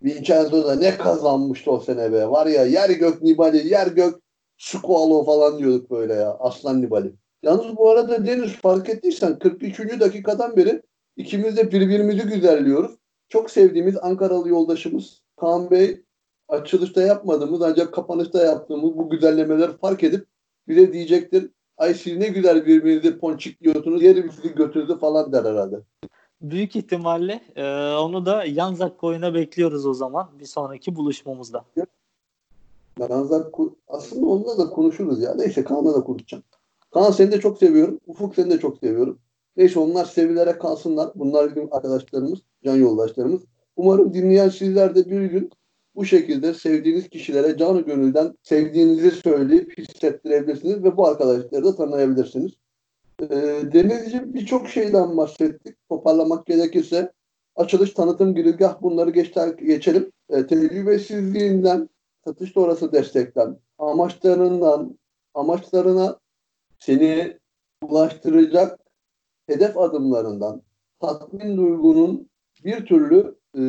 [0.03, 2.29] Vincenzo da ne kazanmıştı o sene be.
[2.29, 4.21] Var ya yer gök Nibali, yer gök
[4.57, 6.37] Squalo falan diyorduk böyle ya.
[6.39, 7.13] Aslan Nibali.
[7.43, 9.99] Yalnız bu arada Deniz fark ettiysen 43.
[9.99, 10.81] dakikadan beri
[11.17, 12.91] ikimiz de birbirimizi güzelliyoruz.
[13.29, 16.01] Çok sevdiğimiz Ankaralı yoldaşımız Kaan Bey
[16.47, 20.27] açılışta yapmadığımız ancak kapanışta yaptığımız bu güzellemeleri fark edip
[20.67, 21.49] bize diyecektir.
[21.77, 25.75] Ay siz ne güzel birbirinizi ponçikliyorsunuz yeri bizi götürdü falan der herhalde.
[26.41, 27.63] Büyük ihtimalle e,
[27.95, 31.65] onu da Yanzak koyuna bekliyoruz o zaman bir sonraki buluşmamızda.
[32.99, 33.55] Yanzak
[33.87, 35.35] aslında onunla da konuşuruz ya.
[35.35, 36.43] Neyse Kaan'la da konuşacağım.
[36.91, 37.99] Kaan seni de çok seviyorum.
[38.07, 39.19] Ufuk seni de çok seviyorum.
[39.57, 41.11] Neyse onlar sevilere kalsınlar.
[41.15, 43.41] Bunlar bizim arkadaşlarımız, can yoldaşlarımız.
[43.75, 45.51] Umarım dinleyen sizler de bir gün
[45.95, 52.51] bu şekilde sevdiğiniz kişilere canı gönülden sevdiğinizi söyleyip hissettirebilirsiniz ve bu arkadaşları da tanıyabilirsiniz.
[53.21, 53.27] Ee,
[53.73, 55.75] Denizciğim birçok şeyden bahsettik.
[55.89, 57.11] Toparlamak gerekirse
[57.55, 60.11] açılış, tanıtım, girizgah bunları geçter, geçelim.
[60.29, 61.89] Ee, tecrübesizliğinden,
[62.25, 64.97] satış sonrası destekten, amaçlarından,
[65.33, 66.19] amaçlarına
[66.79, 67.37] seni
[67.81, 68.79] ulaştıracak
[69.47, 70.61] hedef adımlarından,
[71.01, 72.29] tatmin duygunun
[72.65, 73.61] bir türlü e,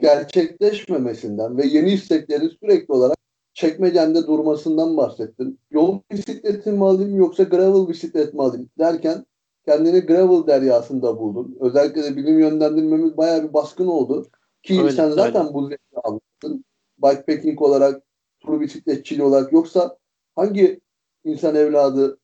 [0.00, 3.19] gerçekleşmemesinden ve yeni istekleri sürekli olarak
[3.54, 5.58] çekmecende durmasından bahsettin.
[5.70, 9.26] Yol bisikleti mi alayım yoksa gravel bisiklet mi alayım derken
[9.66, 11.56] kendini gravel deryasında buldun.
[11.60, 14.26] Özellikle de bilim yönlendirmemiz bayağı bir baskın oldu.
[14.62, 15.54] Ki öyle, sen zaten öyle.
[15.54, 16.64] bu zevki almışsın.
[16.98, 18.02] Bikepacking olarak,
[18.40, 19.96] tur bisikletçiliği olarak yoksa
[20.36, 20.80] hangi
[21.24, 22.18] insan evladı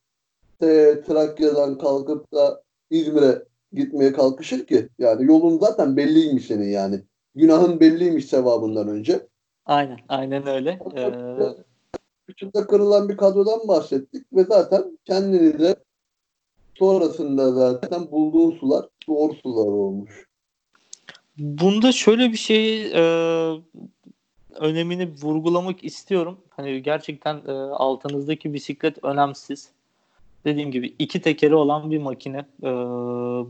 [1.06, 4.88] Trakya'dan kalkıp da İzmir'e gitmeye kalkışır ki?
[4.98, 7.02] Yani yolun zaten belliymiş senin yani.
[7.34, 9.26] Günahın belliymiş sevabından önce.
[9.66, 10.78] Aynen, aynen öyle.
[10.96, 12.64] Ee...
[12.68, 15.76] kırılan bir kadrodan bahsettik ve zaten kendini de
[16.74, 20.26] sonrasında zaten bulduğun sular doğru sular olmuş.
[21.38, 23.00] Bunda şöyle bir şey e,
[24.54, 26.38] önemini vurgulamak istiyorum.
[26.50, 29.70] Hani gerçekten e, altınızdaki bisiklet önemsiz.
[30.44, 32.46] Dediğim gibi iki tekeri olan bir makine.
[32.62, 32.68] E,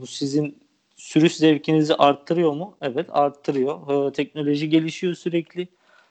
[0.00, 0.58] bu sizin
[0.96, 2.76] sürüş zevkinizi arttırıyor mu?
[2.80, 4.08] Evet arttırıyor.
[4.08, 5.68] E, teknoloji gelişiyor sürekli.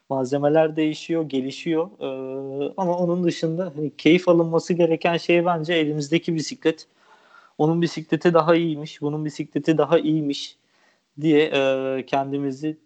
[0.09, 1.89] Malzemeler değişiyor, gelişiyor.
[1.99, 6.87] E, ama onun dışında hani, keyif alınması gereken şey bence elimizdeki bisiklet.
[7.57, 10.57] Onun bisikleti daha iyiymiş, bunun bisikleti daha iyiymiş
[11.21, 12.77] diye e, kendimizi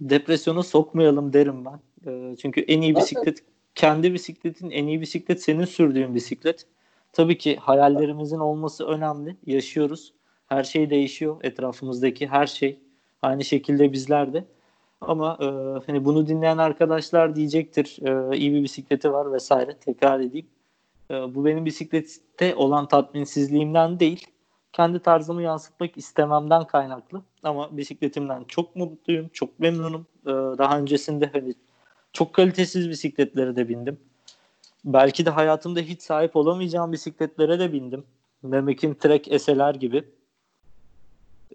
[0.00, 1.80] depresyona sokmayalım derim ben.
[2.10, 3.42] E, çünkü en iyi bisiklet
[3.74, 6.66] kendi bisikletin en iyi bisiklet senin sürdüğün bisiklet.
[7.12, 9.36] Tabii ki hayallerimizin olması önemli.
[9.46, 10.12] Yaşıyoruz.
[10.46, 11.36] Her şey değişiyor.
[11.42, 12.78] Etrafımızdaki her şey.
[13.22, 14.44] Aynı şekilde bizler de.
[15.00, 15.46] Ama e,
[15.86, 17.98] hani bunu dinleyen arkadaşlar diyecektir.
[18.02, 19.76] E, iyi bir bisikleti var vesaire.
[19.76, 20.46] Tekrar edeyim.
[21.10, 24.26] E, bu benim bisiklette olan tatminsizliğimden değil.
[24.72, 27.22] Kendi tarzımı yansıtmak istememden kaynaklı.
[27.42, 29.28] Ama bisikletimden çok mutluyum.
[29.32, 30.06] Çok memnunum.
[30.26, 31.54] E, daha öncesinde hani
[32.12, 33.98] çok kalitesiz bisikletlere de bindim.
[34.84, 38.04] Belki de hayatımda hiç sahip olamayacağım bisikletlere de bindim.
[38.42, 40.04] Memek'in Trek SLR gibi.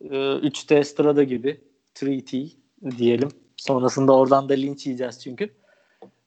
[0.02, 1.62] 3T ee, Strada gibi.
[1.96, 2.63] 3T
[2.98, 3.30] diyelim.
[3.58, 5.50] Sonrasında oradan da linç yiyeceğiz çünkü.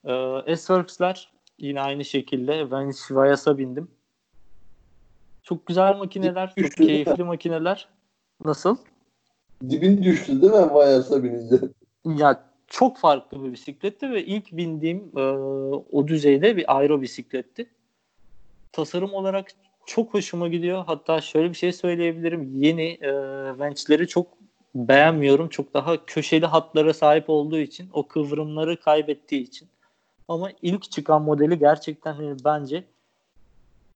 [0.05, 2.71] Ee, S-Works'ler yine aynı şekilde.
[2.71, 3.89] Ben Vayas'a bindim.
[5.43, 6.55] Çok güzel makineler.
[6.59, 7.89] Çok keyifli makineler.
[8.45, 8.77] Nasıl?
[9.71, 11.57] Dibin düştü değil mi Vayas'a binince?
[12.05, 15.21] Ya çok farklı bir bisikletti ve ilk bindiğim e,
[15.93, 17.71] o düzeyde bir aero bisikletti.
[18.73, 19.49] Tasarım olarak
[19.87, 20.85] çok hoşuma gidiyor.
[20.87, 22.55] Hatta şöyle bir şey söyleyebilirim.
[22.55, 23.13] Yeni e,
[23.59, 24.27] Vench'leri çok
[24.77, 25.49] beğenmiyorum.
[25.49, 29.69] Çok daha köşeli hatlara sahip olduğu için, o kıvrımları kaybettiği için.
[30.29, 32.85] Ama ilk çıkan modeli gerçekten hani bence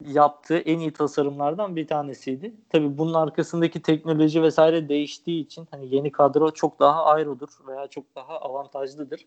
[0.06, 2.54] yaptığı en iyi tasarımlardan bir tanesiydi.
[2.68, 8.04] Tabii bunun arkasındaki teknoloji vesaire değiştiği için hani yeni kadro çok daha ayrıdır veya çok
[8.16, 9.26] daha avantajlıdır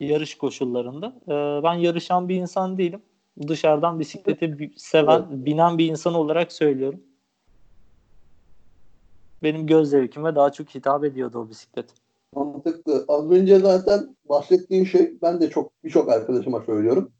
[0.00, 1.12] yarış koşullarında.
[1.28, 3.02] Ee, ben yarışan bir insan değilim.
[3.48, 7.00] Dışarıdan bisikleti seven, binen bir insan olarak söylüyorum.
[9.44, 11.86] Benim göz zevkime daha çok hitap ediyordu o bisiklet.
[12.34, 13.04] Mantıklı.
[13.08, 17.10] Az önce zaten bahsettiğin şey ben de çok birçok arkadaşıma söylüyorum.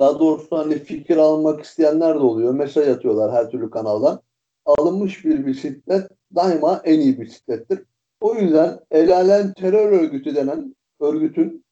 [0.00, 2.54] Daha doğrusu hani fikir almak isteyenler de oluyor.
[2.54, 4.20] Mesaj atıyorlar her türlü kanaldan.
[4.66, 7.82] Alınmış bir bisiklet daima en iyi bisiklettir.
[8.20, 11.64] O yüzden El Alem Terör Örgütü denen örgütün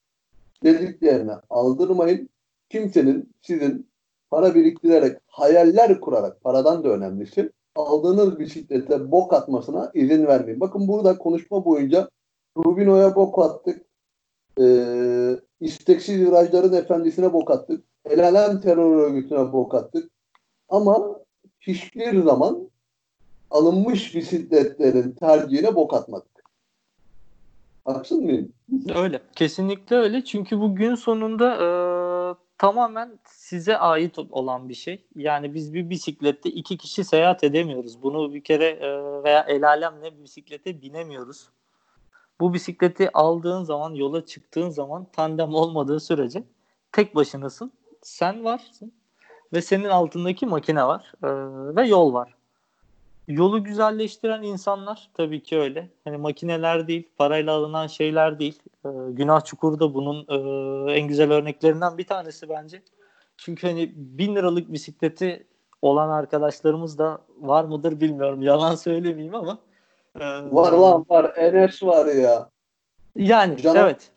[0.64, 2.28] dediklerine aldırmayın.
[2.68, 3.88] Kimsenin sizin
[4.30, 10.60] para biriktirerek, hayaller kurarak, paradan da önemlisi, aldığınız bisiklete bok atmasına izin vermeyin.
[10.60, 12.08] Bakın burada konuşma boyunca
[12.56, 13.82] Rubino'ya bok attık.
[14.60, 17.84] Ee, isteksiz virajların efendisine bok attık.
[18.04, 20.10] El terör örgütüne bok attık.
[20.68, 21.16] Ama
[21.60, 22.70] hiçbir zaman
[23.50, 26.30] alınmış bisikletlerin tercihine bok atmadık.
[27.84, 28.52] Haksız mıyım?
[28.94, 29.20] Öyle.
[29.36, 30.24] Kesinlikle öyle.
[30.24, 31.66] Çünkü bu gün sonunda e,
[32.60, 35.04] tamamen size ait olan bir şey.
[35.16, 38.02] Yani biz bir bisiklette iki kişi seyahat edemiyoruz.
[38.02, 38.88] Bunu bir kere e,
[39.24, 41.48] veya el alemle bisiklete binemiyoruz.
[42.40, 46.44] Bu bisikleti aldığın zaman, yola çıktığın zaman tandem olmadığı sürece
[46.92, 48.92] tek başınasın sen varsın
[49.52, 51.28] ve senin altındaki makine var e,
[51.76, 52.34] ve yol var.
[53.30, 55.88] Yolu güzelleştiren insanlar tabii ki öyle.
[56.04, 58.62] Hani makineler değil, parayla alınan şeyler değil.
[58.84, 62.82] E, Günah Çukuru da bunun e, en güzel örneklerinden bir tanesi bence.
[63.36, 65.46] Çünkü hani bin liralık bisikleti
[65.82, 68.42] olan arkadaşlarımız da var mıdır bilmiyorum.
[68.42, 69.58] Yalan söylemeyeyim ama.
[70.20, 71.32] E, var lan var.
[71.36, 72.48] Enes var ya.
[73.16, 74.10] Yani Cana- evet.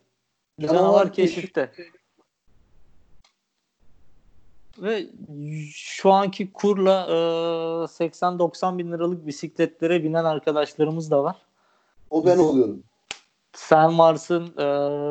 [0.62, 1.72] Canavar, canavar keşifte.
[1.76, 1.93] keşifte.
[4.78, 5.08] Ve
[5.74, 7.14] şu anki kurla e,
[7.86, 11.36] 80-90 bin liralık bisikletlere binen arkadaşlarımız da var.
[12.10, 12.84] O ben oluyorum.
[13.54, 14.66] Sen varsın, e,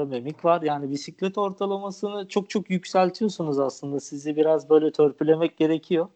[0.04, 0.62] Memik var.
[0.62, 4.00] Yani bisiklet ortalamasını çok çok yükseltiyorsunuz aslında.
[4.00, 6.08] Sizi biraz böyle törpülemek gerekiyor.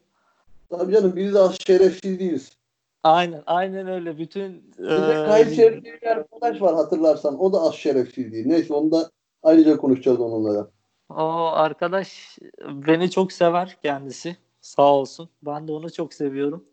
[0.70, 2.52] Tabii canım biz de az şerefsiz değiliz.
[3.02, 4.18] Aynen, aynen öyle.
[4.18, 7.40] Bütün e, Kayseri bir arkadaş var hatırlarsan.
[7.40, 8.46] O da az şerefsiz değil.
[8.46, 9.10] Neyse onu da
[9.42, 10.70] ayrıca konuşacağız onunla da.
[11.08, 12.38] O arkadaş
[12.68, 14.36] beni çok sever kendisi.
[14.60, 15.28] Sağ olsun.
[15.42, 16.64] Ben de onu çok seviyorum.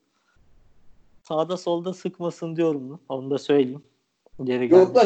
[1.24, 3.00] Sağda solda sıkmasın diyorum.
[3.10, 3.84] Onu da söyleyeyim.
[4.44, 5.06] Geri Yok da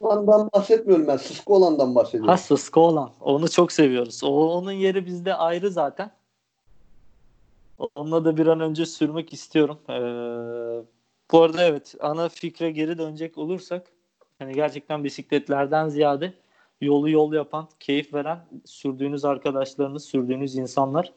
[0.00, 1.16] olandan bahsetmiyorum ben.
[1.16, 2.28] Sıskı olandan bahsediyorum.
[2.28, 3.10] Ha sıskı olan.
[3.20, 4.24] Onu çok seviyoruz.
[4.24, 6.10] O, onun yeri bizde ayrı zaten.
[7.94, 9.78] Onunla da bir an önce sürmek istiyorum.
[9.88, 9.92] Ee,
[11.32, 13.86] bu arada evet ana fikre geri dönecek olursak
[14.38, 16.34] hani gerçekten bisikletlerden ziyade
[16.80, 21.12] yolu yol yapan, keyif veren sürdüğünüz arkadaşlarınız, sürdüğünüz insanlar.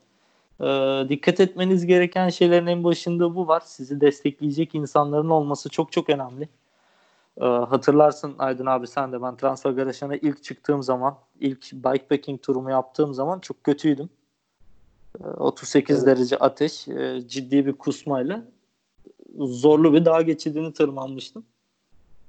[0.61, 3.63] Ee, dikkat etmeniz gereken şeylerin en başında bu var.
[3.65, 6.49] Sizi destekleyecek insanların olması çok çok önemli.
[7.41, 13.13] Ee, hatırlarsın Aydın abi sen de ben Transfer ilk çıktığım zaman, ilk bikepacking turumu yaptığım
[13.13, 14.09] zaman çok kötüydüm.
[15.23, 16.07] Ee, 38 evet.
[16.07, 18.45] derece ateş, e, ciddi bir kusmayla
[19.39, 21.45] zorlu bir dağ geçidini tırmanmıştım.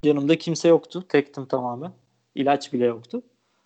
[0.02, 1.04] Yanımda kimse yoktu.
[1.08, 1.92] Tektim tamamen
[2.34, 3.22] ilaç bile yoktu.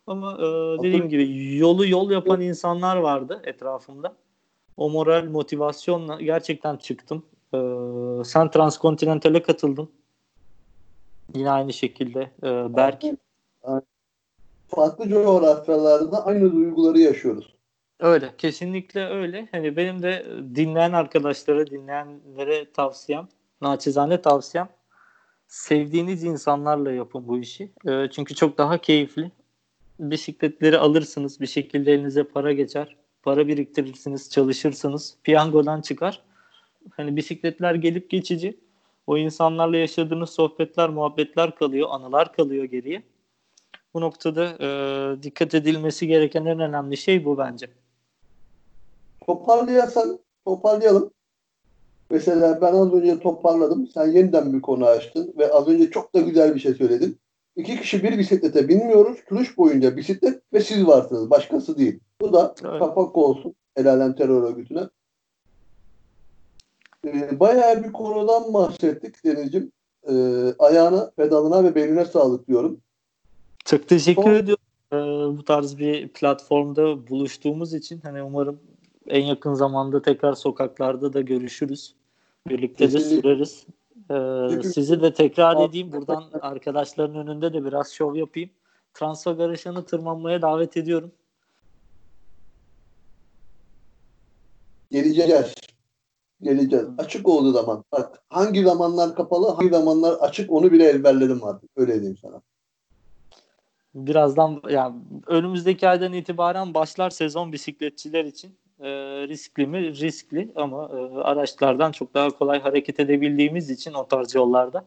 [0.06, 0.46] Ama e,
[0.82, 4.16] dediğim gibi yolu yol yapan insanlar vardı etrafımda.
[4.76, 7.22] O moral motivasyonla gerçekten çıktım.
[7.54, 7.58] E,
[8.24, 9.90] sen Transkontinental'e katıldın.
[11.34, 13.02] Yine aynı şekilde e, Berk.
[14.68, 17.54] Farklı coğrafyalarda aynı duyguları yaşıyoruz.
[18.00, 18.34] Öyle.
[18.38, 19.48] Kesinlikle öyle.
[19.52, 23.28] Hani benim de dinleyen arkadaşlara, dinleyenlere tavsiyem,
[23.60, 24.68] naçizane tavsiyem
[25.48, 27.72] sevdiğiniz insanlarla yapın bu işi.
[27.86, 29.32] E, çünkü çok daha keyifli.
[30.00, 32.96] Bisikletleri alırsınız, bir şekilde elinize para geçer.
[33.22, 35.16] Para biriktirirsiniz, çalışırsınız.
[35.24, 36.22] Piyangodan çıkar.
[36.90, 38.60] Hani bisikletler gelip geçici.
[39.06, 43.02] O insanlarla yaşadığınız sohbetler, muhabbetler kalıyor, anılar kalıyor geriye.
[43.94, 47.70] Bu noktada e, dikkat edilmesi gereken en önemli şey bu bence.
[49.26, 50.18] Toparlayalım.
[50.44, 51.10] Toparlayalım.
[52.10, 53.86] Mesela ben az önce toparladım.
[53.94, 57.18] Sen yeniden bir konu açtın ve az önce çok da güzel bir şey söyledin.
[57.56, 59.18] İki kişi bir bisiklete binmiyoruz.
[59.28, 61.30] Turuş boyunca bisiklet ve siz varsınız.
[61.30, 62.00] Başkası değil.
[62.20, 62.78] Bu da evet.
[62.78, 64.88] kapak olsun el alem terör örgütüne.
[67.06, 69.72] Ee, bayağı bir konudan bahsettik Deniz'ciğim.
[70.08, 70.12] Ee,
[70.58, 72.80] ayağına, pedalına ve beynine sağlık diyorum.
[73.64, 74.34] Çok teşekkür Son...
[74.34, 74.64] ediyorum.
[74.92, 74.96] Ee,
[75.38, 78.60] bu tarz bir platformda buluştuğumuz için hani umarım
[79.10, 81.94] en yakın zamanda tekrar sokaklarda da görüşürüz.
[82.48, 83.66] Birlikte de süreriz.
[84.10, 85.92] Ee, sizi de tekrar edeyim.
[85.92, 88.50] Buradan arkadaşların önünde de biraz şov yapayım.
[88.94, 91.12] Transfer garajını tırmanmaya davet ediyorum.
[94.90, 95.54] Geleceğiz.
[96.42, 96.86] Geleceğiz.
[96.98, 97.84] Açık olduğu zaman.
[97.92, 101.70] Bak hangi zamanlar kapalı, hangi zamanlar açık onu bile ezberledim artık.
[101.76, 102.40] Öyle diyeyim sana.
[103.94, 104.94] Birazdan yani
[105.26, 108.58] önümüzdeki aydan itibaren başlar sezon bisikletçiler için.
[108.80, 108.88] E,
[109.28, 109.94] riskli mi?
[109.94, 114.84] Riskli ama e, araçlardan çok daha kolay hareket edebildiğimiz için o tarz yollarda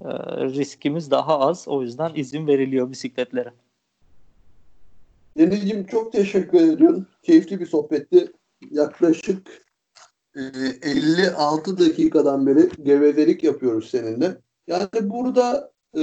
[0.00, 0.08] e,
[0.44, 1.68] riskimiz daha az.
[1.68, 3.52] O yüzden izin veriliyor bisikletlere.
[5.38, 7.06] Denizciğim çok teşekkür ediyorum.
[7.22, 8.32] Keyifli bir sohbetti.
[8.70, 9.66] Yaklaşık
[10.36, 10.40] e,
[10.82, 14.36] 56 dakikadan beri gevezelik yapıyoruz seninle.
[14.66, 16.02] Yani burada e,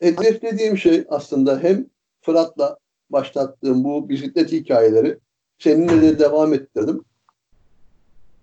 [0.00, 1.86] hedeflediğim şey aslında hem
[2.20, 2.78] Fırat'la
[3.10, 5.18] başlattığım bu bisiklet hikayeleri
[5.58, 7.04] seninle de devam ettirdim.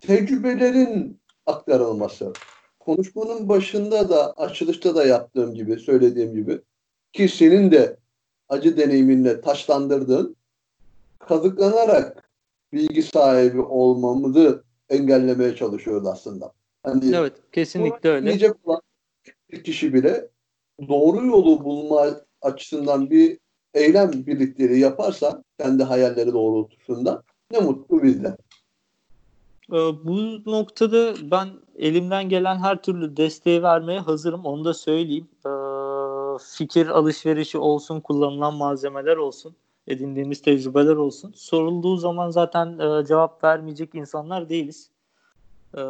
[0.02, 2.34] Tecrübelerin aktarılması.
[2.80, 6.62] Konuşmanın başında da açılışta da yaptığım gibi, söylediğim gibi
[7.14, 7.98] ki senin de
[8.50, 10.36] acı deneyiminle taşlandırdığın
[11.20, 12.30] kazıklanarak
[12.74, 16.54] bilgi sahibi olmamızı engellemeye çalışıyoruz aslında.
[16.84, 18.54] Hani evet, kesinlikle öyle.
[18.64, 18.82] Olan
[19.52, 20.30] bir kişi bile
[20.88, 22.08] doğru yolu bulma
[22.42, 23.40] açısından bir
[23.74, 28.38] eylem birlikleri yaparsa kendi hayalleri doğrultusunda ne mutlu bizde.
[29.70, 34.46] Ee, bu noktada ben elimden gelen her türlü desteği vermeye hazırım.
[34.46, 35.28] Onu da söyleyeyim.
[35.46, 35.50] Ee,
[36.58, 39.56] fikir alışverişi olsun, kullanılan malzemeler olsun,
[39.88, 41.34] edindiğimiz tecrübeler olsun.
[41.36, 44.90] Sorulduğu zaman zaten e, cevap vermeyecek insanlar değiliz.
[45.78, 45.82] Ee,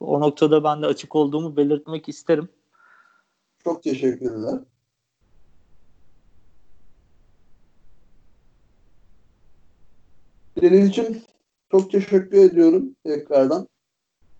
[0.00, 2.48] o noktada ben de açık olduğumu belirtmek isterim.
[3.64, 4.60] Çok teşekkürler.
[10.60, 11.22] Deniz'ciğim
[11.70, 13.68] çok teşekkür ediyorum tekrardan.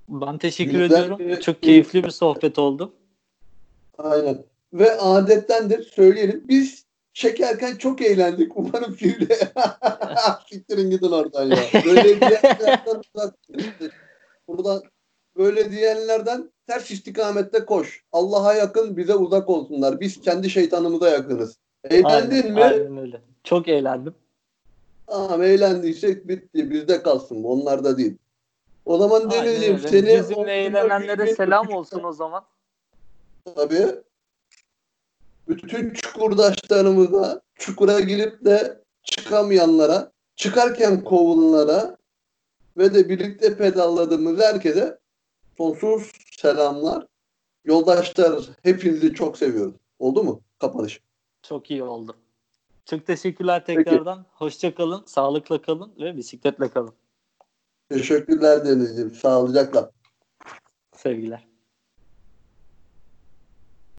[0.09, 1.19] Ben teşekkür Güzel ediyorum.
[1.19, 2.95] Bir, çok keyifli bir sohbet oldu.
[3.99, 4.45] Aynen.
[4.73, 6.45] Ve adettendir söyleyelim.
[6.49, 8.57] Biz çekerken çok eğlendik.
[8.57, 9.29] Umarım şimdi
[10.51, 11.57] siktirin gidin oradan ya.
[11.87, 13.33] Böyle diyenlerden
[14.49, 14.83] buradan
[15.37, 18.05] böyle diyenlerden ters istikamette koş.
[18.13, 20.01] Allah'a yakın bize uzak olsunlar.
[20.01, 21.59] Biz kendi şeytanımıza yakınız.
[21.85, 22.65] Eğlendin aynen, mi?
[22.65, 23.21] Aynen öyle.
[23.45, 24.15] Çok eğlendim.
[25.11, 26.71] Tamam eğlendiysek bitti.
[26.71, 27.45] Bizde kalsın.
[27.45, 28.17] Onlarda değil.
[28.85, 30.19] O zaman Deniz'ciğim seni...
[30.19, 32.45] Bizimle eğlenenlere selam olsun o zaman.
[33.55, 33.87] Tabii.
[35.49, 41.97] Bütün çukurdaşlarımıza çukura girip de çıkamayanlara, çıkarken kovullara
[42.77, 44.99] ve de birlikte pedalladığımız herkese
[45.57, 47.07] sonsuz selamlar.
[47.65, 49.75] Yoldaşlar hepinizi çok seviyorum.
[49.99, 51.01] Oldu mu kapanış?
[51.43, 52.17] Çok iyi oldu.
[52.91, 54.19] Çok teşekkürler tekrardan.
[54.23, 54.35] Peki.
[54.35, 56.95] Hoşça kalın, sağlıkla kalın ve bisikletle kalın.
[57.89, 59.11] Teşekkürler Deniz'ciğim.
[59.11, 59.91] Sağlıcakla.
[60.97, 61.50] Sevgiler.